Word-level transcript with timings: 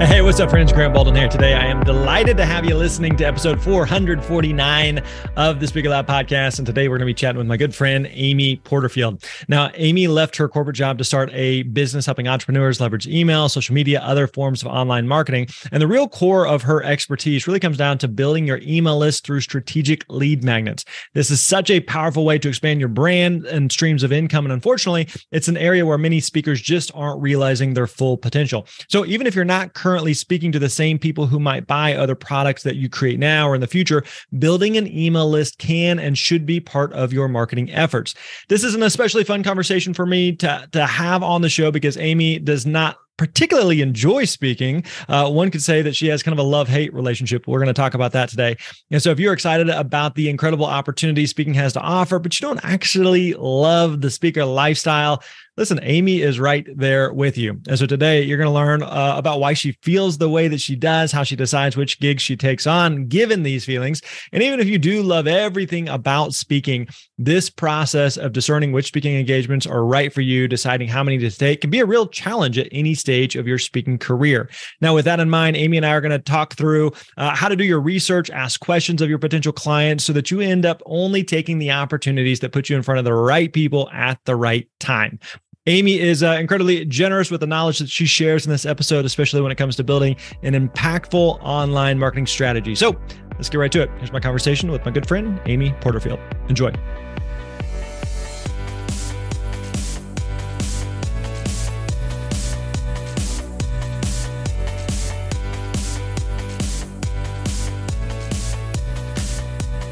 Hey, 0.10 0.22
what's 0.22 0.40
up, 0.40 0.48
friends? 0.48 0.72
Grant 0.72 0.94
Baldwin 0.94 1.14
here. 1.14 1.28
Today, 1.28 1.52
I 1.52 1.66
am 1.66 1.84
delighted 1.84 2.38
to 2.38 2.46
have 2.46 2.64
you 2.64 2.74
listening 2.74 3.16
to 3.16 3.24
episode 3.24 3.62
449 3.62 5.02
of 5.36 5.60
the 5.60 5.66
Speaker 5.66 5.90
Lab 5.90 6.06
podcast. 6.06 6.58
And 6.58 6.66
today, 6.66 6.88
we're 6.88 6.96
going 6.96 7.06
to 7.06 7.10
be 7.10 7.14
chatting 7.14 7.36
with 7.36 7.46
my 7.46 7.58
good 7.58 7.74
friend, 7.74 8.08
Amy 8.10 8.56
Porterfield. 8.56 9.22
Now, 9.46 9.70
Amy 9.74 10.08
left 10.08 10.36
her 10.36 10.48
corporate 10.48 10.76
job 10.76 10.96
to 10.98 11.04
start 11.04 11.28
a 11.34 11.64
business 11.64 12.06
helping 12.06 12.28
entrepreneurs 12.28 12.80
leverage 12.80 13.06
email, 13.06 13.50
social 13.50 13.74
media, 13.74 14.00
other 14.00 14.26
forms 14.26 14.62
of 14.62 14.68
online 14.68 15.06
marketing. 15.06 15.48
And 15.70 15.82
the 15.82 15.86
real 15.86 16.08
core 16.08 16.46
of 16.46 16.62
her 16.62 16.82
expertise 16.82 17.46
really 17.46 17.60
comes 17.60 17.76
down 17.76 17.98
to 17.98 18.08
building 18.08 18.46
your 18.46 18.60
email 18.62 18.96
list 18.96 19.26
through 19.26 19.42
strategic 19.42 20.04
lead 20.08 20.42
magnets. 20.42 20.84
This 21.12 21.30
is 21.30 21.42
such 21.42 21.68
a 21.70 21.80
powerful 21.80 22.24
way 22.24 22.38
to 22.38 22.48
expand 22.48 22.80
your 22.80 22.88
brand 22.88 23.44
and 23.46 23.70
streams 23.70 24.02
of 24.02 24.12
income. 24.12 24.46
And 24.46 24.52
unfortunately, 24.52 25.08
it's 25.30 25.46
an 25.48 25.58
area 25.58 25.84
where 25.84 25.98
many 25.98 26.20
speakers 26.20 26.60
just 26.60 26.90
aren't 26.94 27.20
realizing 27.20 27.74
their 27.74 27.86
full 27.86 28.16
potential. 28.16 28.66
So 28.88 29.04
even 29.04 29.26
if 29.26 29.34
you're 29.34 29.44
not 29.44 29.74
currently 29.74 29.89
currently 29.90 30.14
speaking 30.14 30.52
to 30.52 30.60
the 30.60 30.68
same 30.68 31.00
people 31.00 31.26
who 31.26 31.40
might 31.40 31.66
buy 31.66 31.94
other 31.94 32.14
products 32.14 32.62
that 32.62 32.76
you 32.76 32.88
create 32.88 33.18
now 33.18 33.48
or 33.48 33.56
in 33.56 33.60
the 33.60 33.66
future, 33.66 34.04
building 34.38 34.76
an 34.76 34.86
email 34.86 35.28
list 35.28 35.58
can 35.58 35.98
and 35.98 36.16
should 36.16 36.46
be 36.46 36.60
part 36.60 36.92
of 36.92 37.12
your 37.12 37.26
marketing 37.26 37.68
efforts. 37.72 38.14
This 38.48 38.62
is 38.62 38.76
an 38.76 38.84
especially 38.84 39.24
fun 39.24 39.42
conversation 39.42 39.92
for 39.92 40.06
me 40.06 40.30
to, 40.36 40.68
to 40.70 40.86
have 40.86 41.24
on 41.24 41.42
the 41.42 41.48
show 41.48 41.72
because 41.72 41.96
Amy 41.96 42.38
does 42.38 42.66
not 42.66 42.98
particularly 43.20 43.82
enjoy 43.82 44.24
speaking. 44.24 44.82
Uh, 45.06 45.30
one 45.30 45.50
could 45.50 45.62
say 45.62 45.82
that 45.82 45.94
she 45.94 46.06
has 46.06 46.22
kind 46.22 46.32
of 46.32 46.38
a 46.38 46.48
love 46.48 46.68
hate 46.68 46.90
relationship. 46.94 47.46
We're 47.46 47.58
going 47.58 47.66
to 47.66 47.74
talk 47.74 47.92
about 47.92 48.12
that 48.12 48.30
today. 48.30 48.56
And 48.90 49.02
so, 49.02 49.10
if 49.10 49.20
you're 49.20 49.34
excited 49.34 49.68
about 49.68 50.14
the 50.14 50.30
incredible 50.30 50.64
opportunity 50.64 51.26
speaking 51.26 51.52
has 51.52 51.74
to 51.74 51.80
offer, 51.80 52.18
but 52.18 52.40
you 52.40 52.48
don't 52.48 52.64
actually 52.64 53.34
love 53.34 54.00
the 54.00 54.10
speaker 54.10 54.46
lifestyle, 54.46 55.22
listen, 55.60 55.78
Amy 55.82 56.22
is 56.22 56.40
right 56.40 56.66
there 56.74 57.12
with 57.12 57.36
you. 57.36 57.60
And 57.68 57.78
so 57.78 57.84
today 57.84 58.22
you're 58.22 58.38
going 58.38 58.48
to 58.48 58.52
learn 58.52 58.82
uh, 58.82 59.14
about 59.16 59.40
why 59.40 59.52
she 59.52 59.72
feels 59.82 60.16
the 60.16 60.28
way 60.28 60.48
that 60.48 60.60
she 60.60 60.74
does, 60.74 61.12
how 61.12 61.22
she 61.22 61.36
decides 61.36 61.76
which 61.76 62.00
gigs 62.00 62.22
she 62.22 62.34
takes 62.34 62.66
on 62.66 63.08
given 63.08 63.42
these 63.42 63.66
feelings. 63.66 64.00
And 64.32 64.42
even 64.42 64.58
if 64.58 64.68
you 64.68 64.78
do 64.78 65.02
love 65.02 65.26
everything 65.26 65.86
about 65.90 66.32
speaking, 66.32 66.88
this 67.18 67.50
process 67.50 68.16
of 68.16 68.32
discerning 68.32 68.72
which 68.72 68.86
speaking 68.86 69.16
engagements 69.16 69.66
are 69.66 69.84
right 69.84 70.10
for 70.10 70.22
you, 70.22 70.48
deciding 70.48 70.88
how 70.88 71.04
many 71.04 71.18
to 71.18 71.30
take 71.30 71.60
can 71.60 71.68
be 71.68 71.80
a 71.80 71.86
real 71.86 72.06
challenge 72.06 72.58
at 72.58 72.68
any 72.72 72.94
stage 72.94 73.09
of 73.10 73.46
your 73.46 73.58
speaking 73.58 73.98
career. 73.98 74.48
Now, 74.80 74.94
with 74.94 75.04
that 75.04 75.20
in 75.20 75.30
mind, 75.30 75.56
Amy 75.56 75.76
and 75.76 75.86
I 75.86 75.92
are 75.92 76.00
going 76.00 76.10
to 76.10 76.18
talk 76.18 76.54
through 76.54 76.92
uh, 77.16 77.34
how 77.34 77.48
to 77.48 77.56
do 77.56 77.64
your 77.64 77.80
research, 77.80 78.30
ask 78.30 78.60
questions 78.60 79.02
of 79.02 79.08
your 79.08 79.18
potential 79.18 79.52
clients 79.52 80.04
so 80.04 80.12
that 80.12 80.30
you 80.30 80.40
end 80.40 80.64
up 80.64 80.82
only 80.86 81.24
taking 81.24 81.58
the 81.58 81.70
opportunities 81.70 82.40
that 82.40 82.52
put 82.52 82.68
you 82.68 82.76
in 82.76 82.82
front 82.82 82.98
of 82.98 83.04
the 83.04 83.14
right 83.14 83.52
people 83.52 83.88
at 83.92 84.18
the 84.24 84.36
right 84.36 84.68
time. 84.78 85.18
Amy 85.66 86.00
is 86.00 86.22
uh, 86.22 86.36
incredibly 86.40 86.84
generous 86.86 87.30
with 87.30 87.40
the 87.40 87.46
knowledge 87.46 87.78
that 87.78 87.90
she 87.90 88.06
shares 88.06 88.46
in 88.46 88.50
this 88.50 88.64
episode, 88.64 89.04
especially 89.04 89.40
when 89.42 89.52
it 89.52 89.56
comes 89.56 89.76
to 89.76 89.84
building 89.84 90.16
an 90.42 90.54
impactful 90.54 91.38
online 91.42 91.98
marketing 91.98 92.26
strategy. 92.26 92.74
So 92.74 92.98
let's 93.34 93.50
get 93.50 93.58
right 93.58 93.72
to 93.72 93.82
it. 93.82 93.90
Here's 93.98 94.12
my 94.12 94.20
conversation 94.20 94.70
with 94.70 94.84
my 94.84 94.90
good 94.90 95.06
friend, 95.06 95.40
Amy 95.44 95.74
Porterfield. 95.80 96.18
Enjoy. 96.48 96.72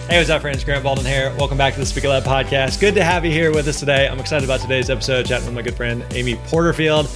Hey, 0.09 0.17
what's 0.17 0.31
up, 0.31 0.41
friends? 0.41 0.65
Grant 0.65 0.83
Baldwin 0.83 1.07
here. 1.07 1.35
Welcome 1.39 1.59
back 1.59 1.75
to 1.75 1.81
the 1.81 1.85
Speaker 1.87 2.09
Lab 2.09 2.23
podcast. 2.25 2.81
Good 2.81 2.95
to 2.95 3.05
have 3.05 3.27
you 3.27 3.31
here 3.31 3.53
with 3.53 3.69
us 3.69 3.79
today. 3.79 4.09
I'm 4.09 4.19
excited 4.19 4.43
about 4.45 4.61
today's 4.61 4.89
episode, 4.89 5.27
chatting 5.27 5.45
with 5.45 5.55
my 5.55 5.61
good 5.61 5.75
friend, 5.77 6.03
Amy 6.13 6.37
Porterfield. 6.47 7.11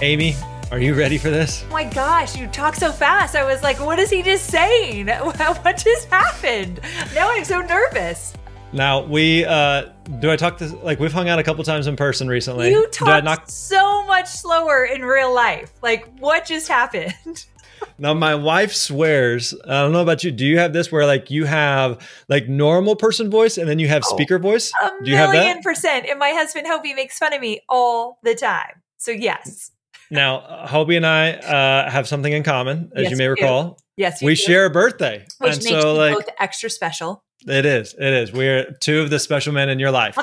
Amy, 0.00 0.36
are 0.70 0.78
you 0.78 0.94
ready 0.94 1.18
for 1.18 1.28
this? 1.28 1.64
Oh 1.68 1.72
my 1.72 1.84
gosh, 1.84 2.36
you 2.36 2.46
talk 2.46 2.76
so 2.76 2.92
fast. 2.92 3.34
I 3.34 3.44
was 3.44 3.64
like, 3.64 3.80
what 3.80 3.98
is 3.98 4.10
he 4.10 4.22
just 4.22 4.46
saying? 4.46 5.08
What 5.26 5.76
just 5.76 6.08
happened? 6.08 6.80
Now 7.16 7.30
I'm 7.32 7.44
so 7.44 7.60
nervous. 7.62 8.32
Now 8.72 9.02
we 9.02 9.44
uh 9.44 9.86
do 10.20 10.30
I 10.30 10.36
talk 10.36 10.58
to 10.58 10.66
like 10.84 11.00
we've 11.00 11.12
hung 11.12 11.28
out 11.28 11.40
a 11.40 11.42
couple 11.42 11.64
times 11.64 11.88
in 11.88 11.96
person 11.96 12.28
recently. 12.28 12.70
You 12.70 12.86
talk 12.88 13.24
knock- 13.24 13.48
so 13.50 14.04
much 14.06 14.28
slower 14.28 14.84
in 14.84 15.04
real 15.04 15.34
life. 15.34 15.72
Like 15.82 16.08
what 16.18 16.44
just 16.46 16.68
happened? 16.68 17.14
now 17.98 18.14
my 18.14 18.34
wife 18.34 18.72
swears 18.72 19.54
i 19.64 19.82
don't 19.82 19.92
know 19.92 20.02
about 20.02 20.24
you 20.24 20.30
do 20.30 20.44
you 20.44 20.58
have 20.58 20.72
this 20.72 20.90
where 20.90 21.06
like 21.06 21.30
you 21.30 21.44
have 21.44 21.98
like 22.28 22.48
normal 22.48 22.96
person 22.96 23.30
voice 23.30 23.58
and 23.58 23.68
then 23.68 23.78
you 23.78 23.88
have 23.88 24.02
oh, 24.04 24.14
speaker 24.14 24.38
voice? 24.38 24.72
A 24.82 24.90
do 25.02 25.10
you 25.10 25.16
have 25.16 25.32
that? 25.32 25.62
percent 25.62 26.06
and 26.08 26.18
my 26.18 26.30
husband 26.30 26.66
hobie 26.66 26.94
makes 26.94 27.18
fun 27.18 27.32
of 27.32 27.40
me 27.40 27.60
all 27.68 28.18
the 28.22 28.34
time 28.34 28.82
so 28.98 29.10
yes. 29.10 29.70
Now 30.10 30.66
hobie 30.66 30.96
and 30.96 31.06
i 31.06 31.32
uh, 31.32 31.90
have 31.90 32.06
something 32.06 32.32
in 32.32 32.42
common 32.42 32.92
as 32.94 33.04
yes, 33.04 33.10
you 33.10 33.16
may 33.16 33.28
recall 33.28 33.70
do. 33.70 33.76
yes 33.96 34.22
we 34.22 34.32
do. 34.32 34.36
share 34.36 34.66
a 34.66 34.70
birthday 34.70 35.26
which 35.38 35.56
and 35.56 35.64
makes 35.64 35.82
so 35.82 35.94
like 35.94 36.14
both 36.14 36.28
extra 36.38 36.70
special 36.70 37.24
it 37.46 37.64
is. 37.64 37.94
It 37.94 38.12
is. 38.12 38.32
We're 38.32 38.72
two 38.80 39.00
of 39.00 39.10
the 39.10 39.18
special 39.18 39.52
men 39.52 39.68
in 39.68 39.78
your 39.78 39.90
life. 39.90 40.18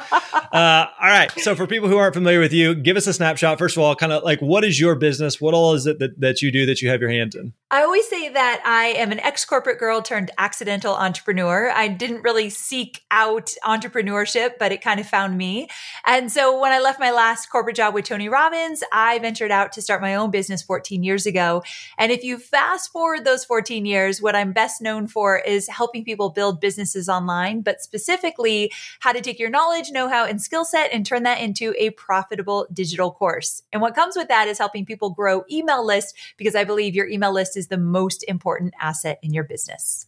Uh, 0.53 0.85
all 1.01 1.09
right. 1.09 1.31
So, 1.39 1.55
for 1.55 1.65
people 1.65 1.89
who 1.89 1.97
aren't 1.97 2.13
familiar 2.13 2.39
with 2.39 2.53
you, 2.53 2.75
give 2.75 2.95
us 2.95 3.07
a 3.07 3.13
snapshot. 3.13 3.57
First 3.57 3.75
of 3.75 3.81
all, 3.81 3.95
kind 3.95 4.11
of 4.11 4.23
like 4.23 4.39
what 4.39 4.63
is 4.63 4.79
your 4.79 4.93
business? 4.93 5.41
What 5.41 5.55
all 5.55 5.73
is 5.73 5.87
it 5.87 5.97
that, 5.97 6.19
that 6.19 6.43
you 6.43 6.51
do 6.51 6.67
that 6.67 6.79
you 6.79 6.89
have 6.89 7.01
your 7.01 7.09
hands 7.09 7.33
in? 7.33 7.53
I 7.71 7.81
always 7.81 8.07
say 8.07 8.29
that 8.29 8.61
I 8.63 8.89
am 8.99 9.11
an 9.11 9.19
ex 9.21 9.45
corporate 9.45 9.79
girl 9.79 10.03
turned 10.03 10.29
accidental 10.37 10.93
entrepreneur. 10.93 11.71
I 11.71 11.87
didn't 11.87 12.21
really 12.21 12.51
seek 12.51 13.01
out 13.09 13.49
entrepreneurship, 13.65 14.59
but 14.59 14.71
it 14.71 14.83
kind 14.83 14.99
of 14.99 15.07
found 15.07 15.39
me. 15.39 15.69
And 16.05 16.31
so, 16.31 16.59
when 16.59 16.71
I 16.71 16.79
left 16.79 16.99
my 16.99 17.09
last 17.09 17.47
corporate 17.47 17.75
job 17.75 17.95
with 17.95 18.05
Tony 18.05 18.29
Robbins, 18.29 18.83
I 18.93 19.17
ventured 19.17 19.49
out 19.49 19.71
to 19.71 19.81
start 19.81 20.01
my 20.01 20.13
own 20.13 20.29
business 20.29 20.61
14 20.61 21.01
years 21.01 21.25
ago. 21.25 21.63
And 21.97 22.11
if 22.11 22.23
you 22.23 22.37
fast 22.37 22.91
forward 22.91 23.25
those 23.25 23.43
14 23.43 23.87
years, 23.87 24.21
what 24.21 24.35
I'm 24.35 24.53
best 24.53 24.83
known 24.83 25.07
for 25.07 25.39
is 25.39 25.67
helping 25.67 26.05
people 26.05 26.29
build 26.29 26.61
businesses 26.61 27.09
online, 27.13 27.61
but 27.61 27.81
specifically 27.81 28.71
how 28.99 29.11
to 29.11 29.21
take 29.21 29.39
your 29.39 29.49
knowledge, 29.49 29.91
know 29.91 30.09
how, 30.09 30.25
and 30.25 30.41
skill 30.41 30.65
set 30.65 30.91
and 30.91 31.05
turn 31.05 31.23
that 31.23 31.39
into 31.39 31.73
a 31.77 31.91
profitable 31.91 32.67
digital 32.73 33.11
course. 33.11 33.61
And 33.71 33.81
what 33.81 33.95
comes 33.95 34.15
with 34.15 34.27
that 34.27 34.47
is 34.47 34.57
helping 34.57 34.85
people 34.85 35.11
grow 35.11 35.43
email 35.51 35.85
lists 35.85 36.13
because 36.37 36.55
I 36.55 36.63
believe 36.63 36.95
your 36.95 37.07
email 37.07 37.31
list 37.31 37.55
is 37.55 37.67
the 37.67 37.77
most 37.77 38.23
important 38.27 38.73
asset 38.81 39.19
in 39.21 39.33
your 39.33 39.43
business. 39.43 40.07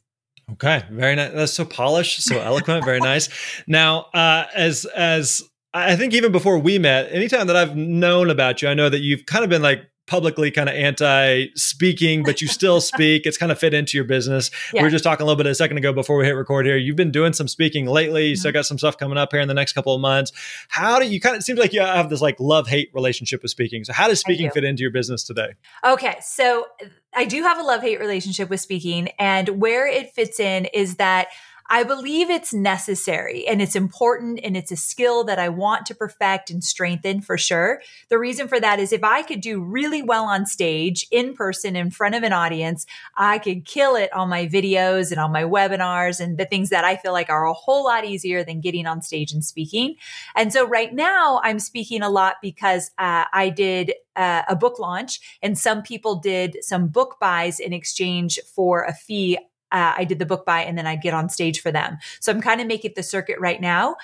Okay, 0.54 0.84
very 0.92 1.16
nice. 1.16 1.32
That's 1.34 1.54
so 1.54 1.66
polished, 1.66 2.22
so 2.22 2.40
eloquent, 2.40 2.86
very 2.86 3.00
nice. 3.14 3.30
Now, 3.68 4.08
uh, 4.14 4.46
as 4.54 4.86
as 4.86 5.42
I 5.74 5.96
think 5.96 6.14
even 6.14 6.32
before 6.32 6.58
we 6.58 6.80
met, 6.80 7.12
anytime 7.12 7.48
that 7.48 7.56
I've 7.56 7.76
known 7.76 8.30
about 8.30 8.62
you, 8.62 8.70
I 8.70 8.74
know 8.74 8.90
that 8.90 9.02
you've 9.02 9.26
kind 9.26 9.44
of 9.44 9.50
been 9.50 9.62
like 9.62 9.82
publicly 10.08 10.52
kind 10.52 10.70
of 10.70 10.76
anti 10.76 11.48
speaking, 11.56 12.24
but 12.24 12.42
you 12.42 12.48
still 12.48 12.82
speak. 12.82 13.26
It's 13.26 13.38
kind 13.38 13.52
of 13.52 13.60
fit 13.60 13.74
into 13.74 13.98
your 13.98 14.06
business. 14.06 14.52
Yeah. 14.74 14.82
We 14.82 14.88
were 14.88 14.92
just 14.92 15.04
talking 15.04 15.24
a 15.24 15.26
little 15.26 15.38
bit 15.38 15.48
a 15.48 15.56
second 15.56 15.78
ago 15.78 15.94
before 15.94 16.18
we 16.18 16.26
hit 16.26 16.32
record 16.32 16.66
here. 16.66 16.78
You've 16.78 16.96
been 16.96 17.12
doing 17.12 17.34
some 17.34 17.48
speaking 17.48 17.86
lately. 17.86 18.28
You 18.28 18.34
mm-hmm. 18.34 18.40
still 18.40 18.52
got 18.52 18.66
some 18.66 18.78
stuff 18.78 18.98
coming 18.98 19.18
up 19.18 19.32
here 19.32 19.42
in 19.42 19.48
the 19.48 19.54
next 19.54 19.74
couple 19.74 19.94
of 19.94 20.02
months. 20.02 20.32
How 20.68 21.00
do 21.00 21.08
you 21.08 21.20
kind 21.20 21.36
of, 21.36 21.40
it 21.40 21.44
seems 21.44 21.60
like 21.60 21.74
you 21.74 21.82
have 21.82 22.10
this 22.10 22.22
like 22.22 22.40
love 22.40 22.68
hate 22.68 22.92
relationship 22.94 23.42
with 23.42 23.52
speaking. 23.52 23.84
So 23.84 23.94
how 23.94 24.08
does 24.08 24.20
speaking 24.20 24.52
fit 24.52 24.64
into 24.64 24.82
your 24.82 24.92
business 24.92 25.24
today? 25.24 25.54
Okay. 25.86 26.18
So 26.22 26.66
I 27.14 27.26
do 27.26 27.42
have 27.44 27.60
a 27.60 27.64
love 27.64 27.82
hate 27.82 28.00
relationship 28.00 28.50
with 28.50 28.62
speaking 28.62 29.10
and 29.20 29.62
where 29.62 29.88
it 29.88 30.14
fits 30.14 30.40
in 30.40 30.66
is 30.66 30.96
that 30.96 31.28
I 31.68 31.84
believe 31.84 32.30
it's 32.30 32.54
necessary 32.54 33.48
and 33.48 33.60
it's 33.62 33.76
important 33.76 34.40
and 34.44 34.56
it's 34.56 34.72
a 34.72 34.76
skill 34.76 35.24
that 35.24 35.40
I 35.40 35.50
want 35.50 35.88
to 35.88 35.96
perfect 35.96 36.52
and 36.52 36.64
strengthen 36.64 37.22
for 37.22 37.38
sure. 37.38 37.82
The 38.10 38.20
reason 38.20 38.48
for 38.48 38.60
that 38.60 38.80
is 38.80 38.94
if 38.94 39.04
I 39.04 39.24
could 39.24 39.42
do 39.42 39.60
really 39.60 40.04
well 40.04 40.26
on 40.26 40.46
stage 40.46 41.08
in 41.10 41.34
person 41.34 41.76
in 41.76 41.90
front 41.90 42.14
of 42.14 42.22
an 42.22 42.34
audience, 42.34 42.86
I 43.18 43.40
could 43.40 43.66
kill 43.66 43.96
it 43.96 44.14
on 44.14 44.30
my 44.30 44.46
videos 44.46 45.10
and 45.10 45.20
on 45.20 45.32
my 45.32 45.44
webinars 45.44 46.20
and 46.20 46.38
the 46.38 46.46
things 46.46 46.70
that 46.70 46.86
I 46.86 46.98
feel 46.98 47.14
like 47.14 47.30
are 47.30 47.46
a 47.46 47.54
whole 47.54 47.86
lot 47.86 48.06
easier 48.06 48.44
than 48.44 48.62
getting 48.62 48.86
on 48.86 49.02
stage 49.02 49.32
and 49.32 49.44
speaking. 49.44 49.96
And 50.36 50.54
so 50.54 50.68
right 50.68 50.94
now 50.94 51.42
I'm 51.44 51.60
speaking 51.60 52.04
a 52.04 52.10
lot 52.10 52.36
because 52.44 52.92
uh, 53.00 53.26
I 53.34 53.50
did 53.50 53.94
uh, 54.16 54.44
a 54.48 54.56
book 54.56 54.78
launch 54.78 55.20
and 55.42 55.58
some 55.58 55.82
people 55.82 56.16
did 56.16 56.58
some 56.62 56.88
book 56.88 57.18
buys 57.20 57.60
in 57.60 57.74
exchange 57.74 58.40
for 58.54 58.84
a 58.84 58.94
fee 58.94 59.40
uh, 59.76 59.94
I 59.98 60.06
did 60.06 60.20
the 60.20 60.26
book 60.26 60.46
buy 60.46 60.62
and 60.62 60.78
then 60.78 60.88
I'd 60.88 61.02
get 61.02 61.14
on 61.14 61.30
stage 61.30 61.62
for 61.62 61.72
them. 61.72 61.98
So 62.22 62.32
I'm 62.32 62.42
kind 62.42 62.62
of 62.62 62.68
making 62.68 62.94
the 62.96 63.04
circuit 63.04 63.40
right 63.40 63.60
now. 63.60 63.98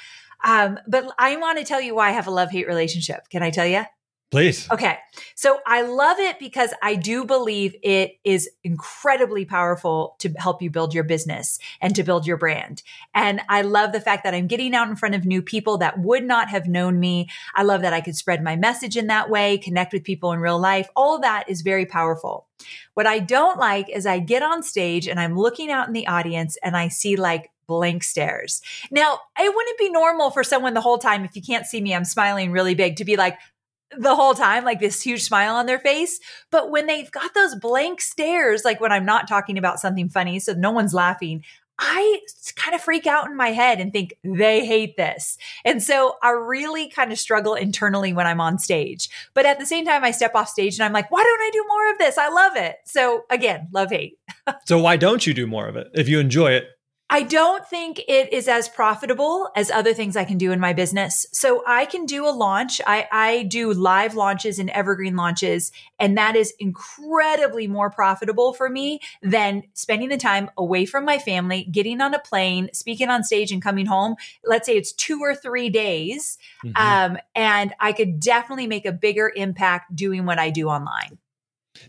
Um, 0.44 0.80
but 0.88 1.06
I 1.18 1.38
want 1.38 1.60
to 1.60 1.64
tell 1.64 1.80
you 1.80 1.96
why 1.96 2.10
I 2.10 2.12
have 2.12 2.28
a 2.28 2.32
love 2.32 2.52
hate 2.52 2.68
relationship. 2.68 3.30
Can 3.30 3.42
I 3.42 3.52
tell 3.52 3.68
you? 3.68 3.86
Please. 4.32 4.66
Okay. 4.72 4.98
So 5.36 5.60
I 5.68 5.82
love 5.82 6.18
it 6.18 6.40
because 6.40 6.74
I 6.82 6.96
do 6.96 7.26
believe 7.26 7.76
it 7.84 8.14
is 8.24 8.50
incredibly 8.64 9.44
powerful 9.44 10.16
to 10.20 10.30
help 10.38 10.62
you 10.62 10.70
build 10.70 10.94
your 10.94 11.04
business 11.04 11.60
and 11.82 11.94
to 11.98 12.04
build 12.04 12.26
your 12.26 12.38
brand. 12.38 12.82
And 13.14 13.42
I 13.50 13.62
love 13.62 13.92
the 13.92 14.00
fact 14.00 14.24
that 14.24 14.34
I'm 14.34 14.48
getting 14.48 14.74
out 14.74 14.88
in 14.88 14.96
front 14.96 15.16
of 15.16 15.26
new 15.26 15.42
people 15.42 15.78
that 15.80 16.00
would 16.00 16.24
not 16.24 16.48
have 16.48 16.66
known 16.66 16.98
me. 16.98 17.28
I 17.56 17.64
love 17.64 17.82
that 17.82 17.92
I 17.92 18.00
could 18.00 18.16
spread 18.16 18.42
my 18.42 18.56
message 18.56 18.96
in 18.96 19.08
that 19.08 19.30
way, 19.30 19.58
connect 19.58 19.92
with 19.92 20.06
people 20.06 20.32
in 20.32 20.40
real 20.40 20.60
life. 20.60 20.88
All 20.96 21.20
that 21.20 21.50
is 21.50 21.62
very 21.62 21.86
powerful. 21.86 22.48
What 22.94 23.08
I 23.08 23.20
don't 23.20 23.60
like 23.60 23.90
is 23.90 24.06
I 24.06 24.20
get 24.20 24.44
on 24.44 24.64
stage 24.64 25.10
and 25.10 25.20
I'm 25.20 25.38
looking 25.38 25.72
out 25.72 25.88
in 25.88 25.94
the 25.94 26.08
audience 26.08 26.58
and 26.64 26.78
I 26.78 26.88
see 26.88 27.18
like 27.18 27.52
blank 27.68 28.04
stares. 28.04 28.62
Now, 28.92 29.20
it 29.40 29.56
wouldn't 29.56 29.80
be 29.80 29.90
normal 29.90 30.30
for 30.30 30.44
someone 30.44 30.74
the 30.74 30.82
whole 30.82 30.98
time, 30.98 31.24
if 31.24 31.38
you 31.38 31.42
can't 31.42 31.66
see 31.66 31.80
me, 31.80 31.96
I'm 31.96 32.04
smiling 32.04 32.52
really 32.52 32.76
big, 32.76 32.98
to 32.98 33.06
be 33.06 33.16
like, 33.16 33.38
the 33.98 34.16
whole 34.16 34.34
time, 34.34 34.64
like 34.64 34.80
this 34.80 35.02
huge 35.02 35.24
smile 35.24 35.56
on 35.56 35.66
their 35.66 35.80
face. 35.80 36.20
But 36.50 36.72
when 36.72 36.88
they've 36.88 37.12
got 37.12 37.34
those 37.34 37.56
blank 37.56 38.02
stares, 38.02 38.64
like 38.64 38.80
when 38.80 38.92
I'm 38.92 39.06
not 39.06 39.28
talking 39.28 39.58
about 39.58 39.80
something 39.80 40.10
funny, 40.10 40.40
so 40.40 40.54
no 40.54 40.72
one's 40.72 40.94
laughing, 40.94 41.44
I 41.84 42.20
kind 42.56 42.76
of 42.76 42.82
freak 42.82 43.08
out 43.08 43.28
in 43.28 43.36
my 43.36 43.50
head 43.50 43.80
and 43.80 43.92
think 43.92 44.14
they 44.24 44.66
hate 44.66 44.98
this. 44.98 45.38
And 45.66 45.82
so 45.82 46.16
I 46.22 46.30
really 46.30 46.90
kind 46.90 47.12
of 47.12 47.20
struggle 47.20 47.56
internally 47.56 48.14
when 48.14 48.28
I'm 48.28 48.40
on 48.40 48.60
stage. 48.60 49.10
But 49.34 49.48
at 49.48 49.58
the 49.58 49.66
same 49.66 49.86
time, 49.86 50.04
I 50.04 50.12
step 50.12 50.36
off 50.36 50.48
stage 50.48 50.78
and 50.78 50.86
I'm 50.86 50.94
like, 50.94 51.10
why 51.10 51.24
don't 51.24 51.42
I 51.42 51.50
do 51.52 51.66
more 51.68 51.92
of 51.92 51.98
this? 51.98 52.18
I 52.20 52.30
love 52.30 52.56
it. 52.56 52.76
So 52.86 53.24
again, 53.32 53.68
love 53.74 53.90
hate. 53.90 54.20
so 54.66 54.78
why 54.78 54.96
don't 54.96 55.26
you 55.26 55.34
do 55.34 55.48
more 55.48 55.68
of 55.68 55.76
it 55.76 55.88
if 55.96 56.08
you 56.08 56.20
enjoy 56.20 56.52
it? 56.52 56.66
I 57.14 57.24
don't 57.24 57.68
think 57.68 58.00
it 58.08 58.32
is 58.32 58.48
as 58.48 58.70
profitable 58.70 59.50
as 59.54 59.70
other 59.70 59.94
things 59.94 60.16
I 60.16 60.24
can 60.24 60.38
do 60.38 60.54
in 60.54 60.62
my 60.62 60.72
business. 60.72 61.26
So 61.34 61.62
I 61.68 61.84
can 61.84 62.06
do 62.06 62.26
a 62.26 62.32
launch. 62.32 62.80
I, 62.88 63.06
I 63.12 63.44
do 63.44 63.74
live 63.74 64.16
launches 64.16 64.60
and 64.60 64.70
evergreen 64.70 65.18
launches, 65.18 65.74
and 66.00 66.18
that 66.18 66.38
is 66.38 66.54
incredibly 66.58 67.68
more 67.68 67.90
profitable 67.90 68.54
for 68.54 68.70
me 68.70 69.02
than 69.22 69.64
spending 69.74 70.08
the 70.08 70.16
time 70.16 70.50
away 70.58 70.86
from 70.86 71.04
my 71.04 71.20
family, 71.20 71.66
getting 71.66 72.00
on 72.00 72.14
a 72.14 72.20
plane, 72.20 72.70
speaking 72.72 73.10
on 73.10 73.26
stage, 73.26 73.52
and 73.52 73.62
coming 73.62 73.88
home. 73.88 74.16
Let's 74.46 74.66
say 74.66 74.78
it's 74.78 74.94
two 74.94 75.20
or 75.20 75.36
three 75.36 75.70
days. 75.70 76.38
Mm-hmm. 76.66 76.78
Um, 76.78 77.18
and 77.36 77.74
I 77.78 77.92
could 77.92 78.22
definitely 78.22 78.68
make 78.68 78.86
a 78.86 78.94
bigger 78.94 79.34
impact 79.36 79.94
doing 79.94 80.26
what 80.26 80.40
I 80.40 80.50
do 80.50 80.70
online. 80.70 81.18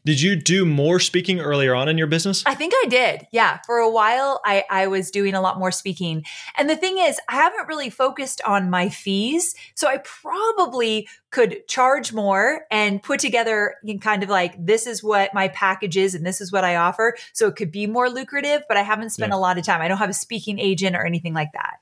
Did 0.04 0.20
you 0.20 0.34
do 0.34 0.64
more 0.64 0.98
speaking 0.98 1.38
earlier 1.38 1.76
on 1.76 1.88
in 1.88 1.96
your 1.96 2.08
business? 2.08 2.42
I 2.44 2.56
think 2.56 2.72
I 2.74 2.86
did. 2.88 3.28
Yeah. 3.30 3.60
For 3.66 3.78
a 3.78 3.88
while, 3.88 4.40
I, 4.44 4.64
I 4.68 4.88
was 4.88 5.12
doing 5.12 5.34
a 5.34 5.40
lot 5.40 5.60
more 5.60 5.70
speaking. 5.70 6.24
And 6.56 6.68
the 6.68 6.74
thing 6.74 6.98
is, 6.98 7.20
I 7.28 7.36
haven't 7.36 7.68
really 7.68 7.88
focused 7.88 8.40
on 8.44 8.68
my 8.68 8.88
fees. 8.88 9.54
So 9.76 9.86
I 9.86 9.98
probably 9.98 11.08
could 11.30 11.68
charge 11.68 12.12
more 12.12 12.62
and 12.68 13.00
put 13.00 13.20
together 13.20 13.76
kind 14.00 14.24
of 14.24 14.28
like, 14.28 14.54
this 14.58 14.88
is 14.88 15.04
what 15.04 15.32
my 15.34 15.46
package 15.48 15.96
is 15.96 16.16
and 16.16 16.26
this 16.26 16.40
is 16.40 16.50
what 16.50 16.64
I 16.64 16.74
offer. 16.74 17.16
So 17.32 17.46
it 17.46 17.54
could 17.54 17.70
be 17.70 17.86
more 17.86 18.10
lucrative, 18.10 18.62
but 18.66 18.76
I 18.76 18.82
haven't 18.82 19.10
spent 19.10 19.30
yeah. 19.30 19.36
a 19.36 19.40
lot 19.40 19.56
of 19.56 19.64
time. 19.64 19.80
I 19.80 19.86
don't 19.86 19.98
have 19.98 20.10
a 20.10 20.14
speaking 20.14 20.58
agent 20.58 20.96
or 20.96 21.06
anything 21.06 21.32
like 21.32 21.52
that. 21.52 21.76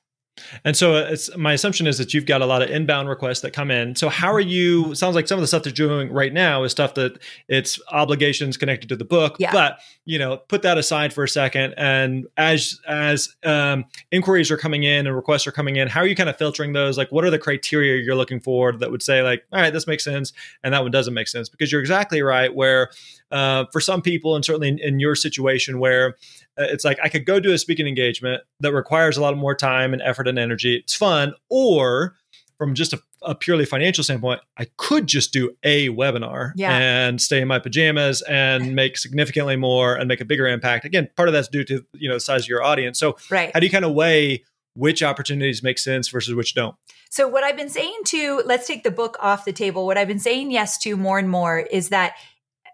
And 0.64 0.76
so 0.76 1.14
my 1.36 1.52
assumption 1.52 1.86
is 1.86 1.98
that 1.98 2.14
you've 2.14 2.26
got 2.26 2.42
a 2.42 2.46
lot 2.46 2.62
of 2.62 2.70
inbound 2.70 3.08
requests 3.08 3.40
that 3.40 3.52
come 3.52 3.70
in. 3.70 3.96
So 3.96 4.08
how 4.08 4.32
are 4.32 4.40
you? 4.40 4.94
Sounds 4.94 5.14
like 5.14 5.28
some 5.28 5.38
of 5.38 5.42
the 5.42 5.46
stuff 5.46 5.62
that 5.64 5.78
you're 5.78 5.88
doing 5.88 6.12
right 6.12 6.32
now 6.32 6.64
is 6.64 6.72
stuff 6.72 6.94
that 6.94 7.18
it's 7.48 7.80
obligations 7.90 8.56
connected 8.56 8.88
to 8.88 8.96
the 8.96 9.04
book. 9.04 9.36
Yeah. 9.38 9.52
But 9.52 9.80
you 10.04 10.18
know, 10.18 10.38
put 10.38 10.62
that 10.62 10.78
aside 10.78 11.12
for 11.12 11.24
a 11.24 11.28
second. 11.28 11.74
And 11.76 12.26
as 12.36 12.80
as 12.86 13.34
um, 13.44 13.84
inquiries 14.10 14.50
are 14.50 14.56
coming 14.56 14.82
in 14.82 15.06
and 15.06 15.14
requests 15.14 15.46
are 15.46 15.52
coming 15.52 15.76
in, 15.76 15.88
how 15.88 16.00
are 16.00 16.06
you 16.06 16.16
kind 16.16 16.28
of 16.28 16.36
filtering 16.36 16.72
those? 16.72 16.98
Like, 16.98 17.12
what 17.12 17.24
are 17.24 17.30
the 17.30 17.38
criteria 17.38 18.02
you're 18.02 18.16
looking 18.16 18.40
for 18.40 18.72
that 18.72 18.90
would 18.90 19.02
say 19.02 19.22
like, 19.22 19.44
all 19.52 19.60
right, 19.60 19.72
this 19.72 19.86
makes 19.86 20.04
sense, 20.04 20.32
and 20.64 20.74
that 20.74 20.82
one 20.82 20.90
doesn't 20.90 21.14
make 21.14 21.28
sense? 21.28 21.48
Because 21.48 21.70
you're 21.70 21.80
exactly 21.80 22.22
right. 22.22 22.54
Where 22.54 22.90
uh, 23.30 23.66
for 23.72 23.80
some 23.80 24.02
people, 24.02 24.34
and 24.34 24.44
certainly 24.44 24.68
in, 24.68 24.78
in 24.78 25.00
your 25.00 25.14
situation, 25.14 25.78
where 25.78 26.16
Uh, 26.58 26.64
it's 26.64 26.84
like 26.84 26.98
I 27.02 27.08
could 27.08 27.26
go 27.26 27.40
do 27.40 27.52
a 27.52 27.58
speaking 27.58 27.86
engagement 27.86 28.42
that 28.60 28.72
requires 28.72 29.16
a 29.16 29.22
lot 29.22 29.36
more 29.36 29.54
time 29.54 29.92
and 29.92 30.02
effort 30.02 30.28
and 30.28 30.38
energy. 30.38 30.76
It's 30.76 30.94
fun, 30.94 31.34
or 31.48 32.16
from 32.60 32.74
just 32.74 32.92
a, 32.92 33.00
a, 33.22 33.34
purely 33.34 33.64
financial 33.64 34.04
standpoint, 34.04 34.42
I 34.58 34.66
could 34.76 35.06
just 35.06 35.32
do 35.32 35.56
a 35.62 35.88
webinar 35.88 36.52
yeah. 36.56 36.76
and 36.76 37.18
stay 37.18 37.40
in 37.40 37.48
my 37.48 37.58
pajamas 37.58 38.20
and 38.20 38.74
make 38.74 38.98
significantly 38.98 39.56
more 39.56 39.94
and 39.94 40.06
make 40.08 40.20
a 40.20 40.26
bigger 40.26 40.46
impact. 40.46 40.84
Again, 40.84 41.08
part 41.16 41.28
of 41.28 41.32
that's 41.32 41.48
due 41.48 41.64
to 41.64 41.82
you 41.94 42.08
know 42.08 42.16
the 42.16 42.20
size 42.20 42.42
of 42.42 42.48
your 42.48 42.62
audience. 42.62 42.98
So, 42.98 43.16
right. 43.30 43.50
how 43.54 43.60
do 43.60 43.66
you 43.66 43.72
kind 43.72 43.86
of 43.86 43.94
weigh 43.94 44.44
which 44.74 45.02
opportunities 45.02 45.62
make 45.62 45.78
sense 45.78 46.08
versus 46.08 46.34
which 46.34 46.54
don't? 46.54 46.76
So, 47.08 47.26
what 47.26 47.44
I've 47.44 47.56
been 47.56 47.70
saying 47.70 48.00
to, 48.06 48.42
let's 48.44 48.66
take 48.66 48.84
the 48.84 48.90
book 48.90 49.16
off 49.20 49.46
the 49.46 49.52
table. 49.52 49.86
What 49.86 49.96
I've 49.96 50.08
been 50.08 50.18
saying 50.18 50.50
yes 50.50 50.76
to 50.80 50.96
more 50.98 51.18
and 51.18 51.30
more 51.30 51.60
is 51.60 51.88
that 51.88 52.12